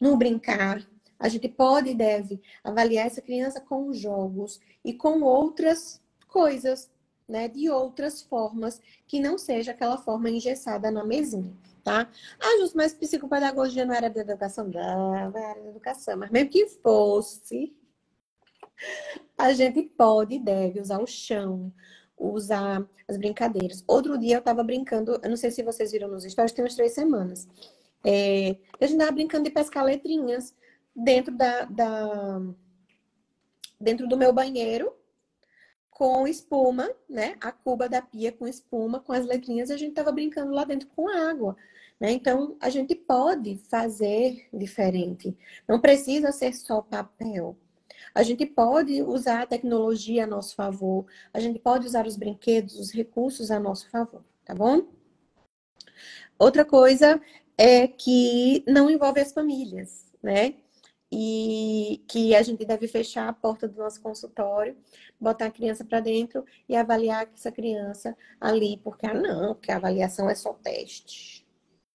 [0.00, 0.80] no brincar.
[1.18, 6.88] A gente pode e deve avaliar essa criança com jogos e com outras coisas,
[7.28, 7.48] né?
[7.48, 11.52] De outras formas que não seja aquela forma engessada na mesinha,
[11.82, 12.08] tá?
[12.38, 14.68] Ah, Justo, mas psicopedagogia não era de educação?
[14.68, 16.16] Não, era de educação.
[16.18, 17.76] Mas mesmo que fosse,
[19.36, 21.72] a gente pode e deve usar o chão,
[22.20, 23.82] usar as brincadeiras.
[23.86, 26.74] Outro dia eu tava brincando, eu não sei se vocês viram nos stories, tem umas
[26.74, 27.48] três semanas.
[28.04, 30.54] É, a gente tava brincando de pescar letrinhas
[30.94, 32.40] dentro da, da
[33.80, 34.92] dentro do meu banheiro
[35.90, 37.36] com espuma, né?
[37.40, 40.88] A cuba da pia com espuma, com as letrinhas, a gente tava brincando lá dentro
[40.88, 41.56] com água.
[42.00, 42.12] Né?
[42.12, 45.36] Então, a gente pode fazer diferente.
[45.68, 47.54] Não precisa ser só papel.
[48.14, 52.78] A gente pode usar a tecnologia a nosso favor, a gente pode usar os brinquedos,
[52.78, 54.88] os recursos a nosso favor, tá bom?
[56.38, 57.20] Outra coisa
[57.56, 60.54] é que não envolve as famílias, né?
[61.12, 64.76] E que a gente deve fechar a porta do nosso consultório,
[65.20, 69.76] botar a criança para dentro e avaliar essa criança ali, porque ah, não, porque a
[69.76, 71.39] avaliação é só teste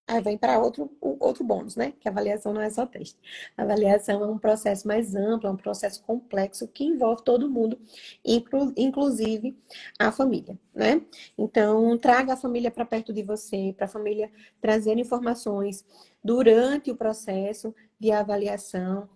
[0.08, 1.94] Aí vem para outro, outro bônus, né?
[2.00, 3.18] Que a avaliação não é só teste.
[3.58, 7.80] A avaliação é um processo mais amplo, é um processo complexo que envolve todo mundo,
[8.24, 9.58] inclu, inclusive
[9.98, 11.02] a família, né?
[11.36, 14.32] Então, traga a família para perto de você, para a família
[14.62, 15.84] trazer informações
[16.24, 19.10] durante o processo de avaliação,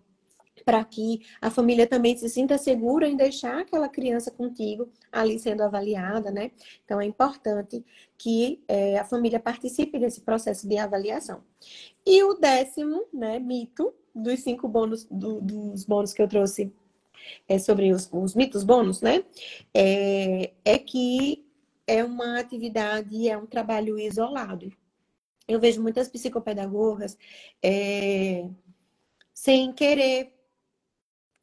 [0.69, 5.63] para que a família também se sinta segura em deixar aquela criança contigo ali sendo
[5.63, 6.51] avaliada, né?
[6.85, 7.83] Então é importante
[8.15, 11.41] que é, a família participe desse processo de avaliação.
[12.05, 16.71] E o décimo, né, mito dos cinco bônus, do, dos bônus que eu trouxe
[17.47, 19.23] é, sobre os, os, mitos bônus, né?
[19.73, 21.47] É, é que
[21.87, 24.71] é uma atividade, é um trabalho isolado.
[25.47, 27.17] Eu vejo muitas psicopedagogas
[27.59, 28.47] é,
[29.33, 30.37] sem querer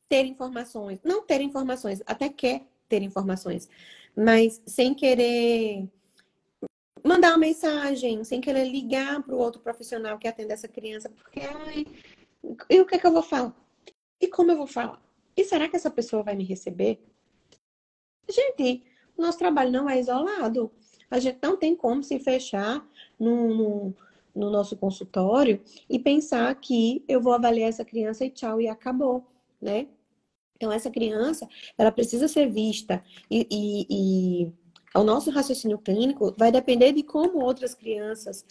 [0.09, 3.69] ter informações, não ter informações, até quer ter informações,
[4.17, 5.89] mas sem querer
[7.05, 11.41] mandar uma mensagem, sem querer ligar para o outro profissional que atende essa criança, porque
[11.41, 11.87] ai,
[12.71, 13.55] e o que é que eu vou falar?
[14.21, 15.01] E como eu vou falar?
[15.37, 17.01] E será que essa pessoa vai me receber?
[18.29, 18.83] Gente,
[19.17, 20.71] nosso trabalho não é isolado.
[21.11, 22.85] A gente não tem como se fechar
[23.19, 23.95] no, no,
[24.35, 29.25] no nosso consultório e pensar que eu vou avaliar essa criança e tchau, e acabou,
[29.61, 29.87] né?
[30.57, 31.47] Então, essa criança,
[31.77, 34.53] ela precisa ser vista e, e, e
[34.99, 38.45] o nosso raciocínio clínico vai depender de como outras crianças,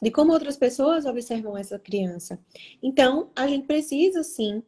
[0.00, 2.38] de como outras pessoas observam essa criança.
[2.82, 4.62] Então, a gente precisa sim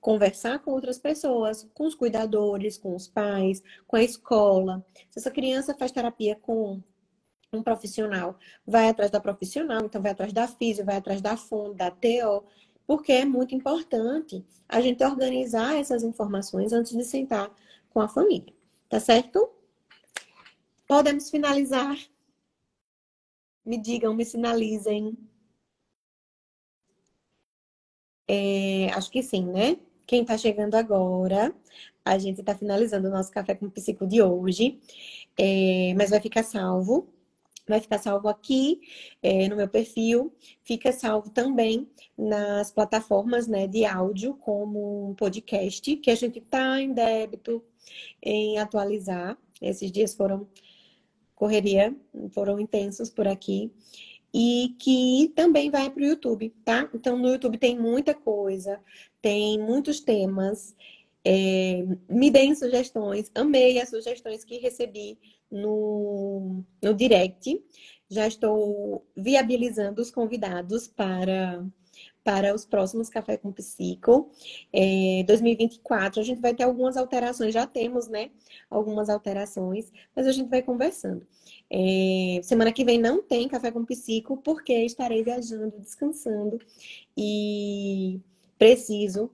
[0.00, 4.84] conversar com outras pessoas, com os cuidadores, com os pais, com a escola.
[5.10, 6.82] Se essa criança faz terapia com
[7.52, 11.74] um profissional, vai atrás da profissional, então vai atrás da física, vai atrás da FUN,
[11.74, 12.44] da TO
[12.86, 17.50] porque é muito importante a gente organizar essas informações antes de sentar
[17.90, 18.52] com a família,
[18.88, 19.50] tá certo?
[20.86, 21.96] Podemos finalizar?
[23.64, 25.16] Me digam, me sinalizem.
[28.28, 29.78] É, acho que sim, né?
[30.06, 31.54] Quem está chegando agora,
[32.04, 34.78] a gente está finalizando o nosso café com psico de hoje,
[35.38, 37.13] é, mas vai ficar salvo
[37.66, 38.80] vai ficar salvo aqui
[39.22, 45.96] é, no meu perfil, fica salvo também nas plataformas né, de áudio, como um podcast,
[45.96, 47.62] que a gente está em débito
[48.22, 49.38] em atualizar.
[49.60, 50.46] Esses dias foram
[51.34, 51.94] correria,
[52.30, 53.72] foram intensos por aqui.
[54.32, 56.90] E que também vai para o YouTube, tá?
[56.92, 58.80] Então, no YouTube tem muita coisa,
[59.22, 60.74] tem muitos temas.
[61.24, 65.18] É, me deem sugestões, amei as sugestões que recebi
[65.54, 67.62] no, no direct.
[68.10, 71.64] Já estou viabilizando os convidados para,
[72.22, 74.30] para os próximos Café com Psico.
[74.72, 78.30] É, 2024, a gente vai ter algumas alterações, já temos, né?
[78.68, 81.26] Algumas alterações, mas a gente vai conversando.
[81.70, 86.58] É, semana que vem não tem Café com Psico, porque estarei viajando, descansando
[87.16, 88.20] e
[88.58, 89.30] preciso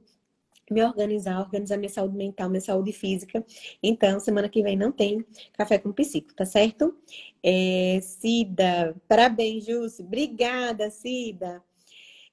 [0.72, 3.44] me organizar, organizar minha saúde mental, minha saúde física.
[3.82, 6.96] Então, semana que vem não tem café com psico, tá certo?
[7.42, 10.04] É, Cida, parabéns, Júcia.
[10.04, 11.62] Obrigada, Cida.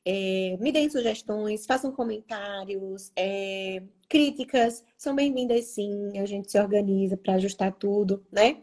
[0.09, 6.17] É, me deem sugestões, façam comentários, é, críticas, são bem-vindas sim.
[6.17, 8.61] A gente se organiza para ajustar tudo, né?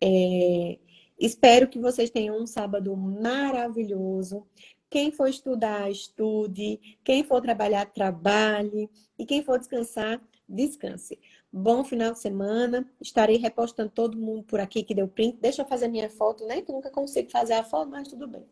[0.00, 0.78] É,
[1.18, 4.46] espero que vocês tenham um sábado maravilhoso.
[4.88, 6.98] Quem for estudar, estude.
[7.04, 8.88] Quem for trabalhar, trabalhe.
[9.18, 11.18] E quem for descansar, descanse.
[11.52, 12.88] Bom final de semana.
[13.00, 15.38] Estarei repostando todo mundo por aqui que deu print.
[15.40, 16.62] Deixa eu fazer minha foto, né?
[16.62, 18.46] Que nunca consigo fazer a foto, mas tudo bem.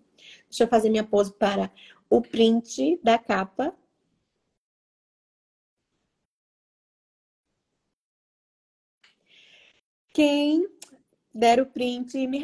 [0.48, 1.70] Deixa eu fazer minha pose para
[2.10, 3.74] o print da capa.
[10.12, 10.68] Quem
[11.34, 12.40] der o print e me,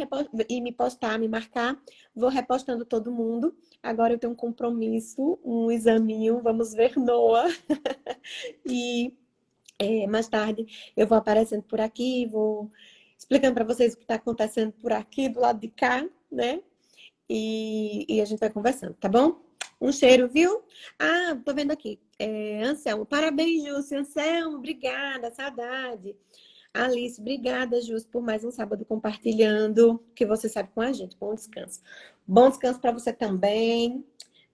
[0.49, 1.81] e me postar, me marcar,
[2.15, 3.57] vou repostando todo mundo.
[3.81, 7.49] Agora eu tenho um compromisso, um examinho, vamos ver Noah.
[8.67, 9.15] e
[9.79, 10.67] é, mais tarde
[10.97, 12.71] eu vou aparecendo por aqui, vou
[13.17, 16.61] explicando para vocês o que está acontecendo por aqui, do lado de cá, né?
[17.29, 19.41] E, e, a gente vai conversando, tá bom?
[19.81, 20.65] Um cheiro, viu?
[20.99, 22.01] Ah, tô vendo aqui.
[22.19, 23.99] É, Anselmo, parabéns, Júcio.
[23.99, 26.17] Anselmo, obrigada, saudade.
[26.73, 31.17] Alice, obrigada, Jus, por mais um sábado compartilhando o que você sabe com a gente.
[31.19, 31.81] Bom descanso.
[32.27, 34.05] Bom descanso para você também.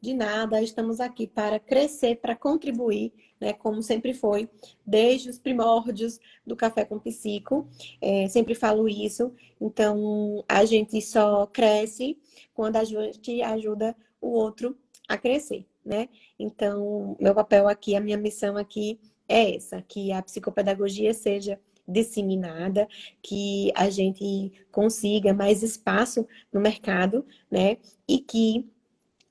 [0.01, 3.53] De nada, estamos aqui para crescer, para contribuir né?
[3.53, 4.49] Como sempre foi,
[4.85, 7.69] desde os primórdios do Café com Psico.
[8.01, 9.33] É, sempre falo isso.
[9.61, 12.19] Então, a gente só cresce
[12.55, 14.77] quando a gente ajuda o outro
[15.09, 16.09] a crescer, né?
[16.39, 18.99] Então, meu papel aqui, a minha missão aqui
[19.29, 22.89] é essa, que a psicopedagogia seja disseminada,
[23.23, 27.79] que a gente consiga mais espaço no mercado, né?
[28.09, 28.67] E que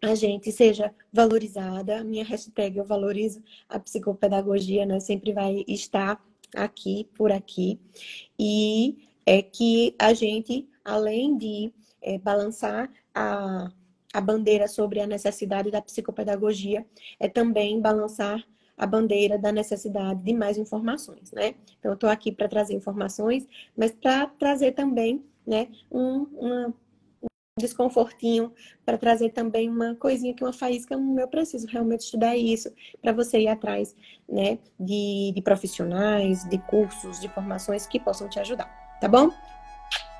[0.01, 2.03] a gente seja valorizada.
[2.03, 4.99] Minha hashtag eu valorizo a psicopedagogia, né?
[4.99, 6.23] Sempre vai estar
[6.55, 7.79] aqui, por aqui.
[8.39, 13.71] E é que a gente, além de é, balançar a,
[14.13, 16.85] a bandeira sobre a necessidade da psicopedagogia,
[17.19, 18.45] é também balançar
[18.77, 21.55] a bandeira da necessidade de mais informações, né?
[21.79, 26.67] Então, eu estou aqui para trazer informações, mas para trazer também, né, um, uma,
[27.23, 27.27] um
[27.59, 28.53] desconfortinho,
[28.85, 32.71] para trazer também uma coisinha que uma faísca, hum, eu preciso realmente estudar isso,
[33.01, 33.95] para você ir atrás,
[34.27, 38.67] né, de, de profissionais, de cursos, de formações que possam te ajudar,
[38.99, 39.29] tá bom?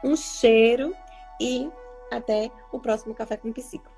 [0.04, 0.96] Um cheiro
[1.42, 1.70] e
[2.12, 3.95] até o próximo Café com Psico.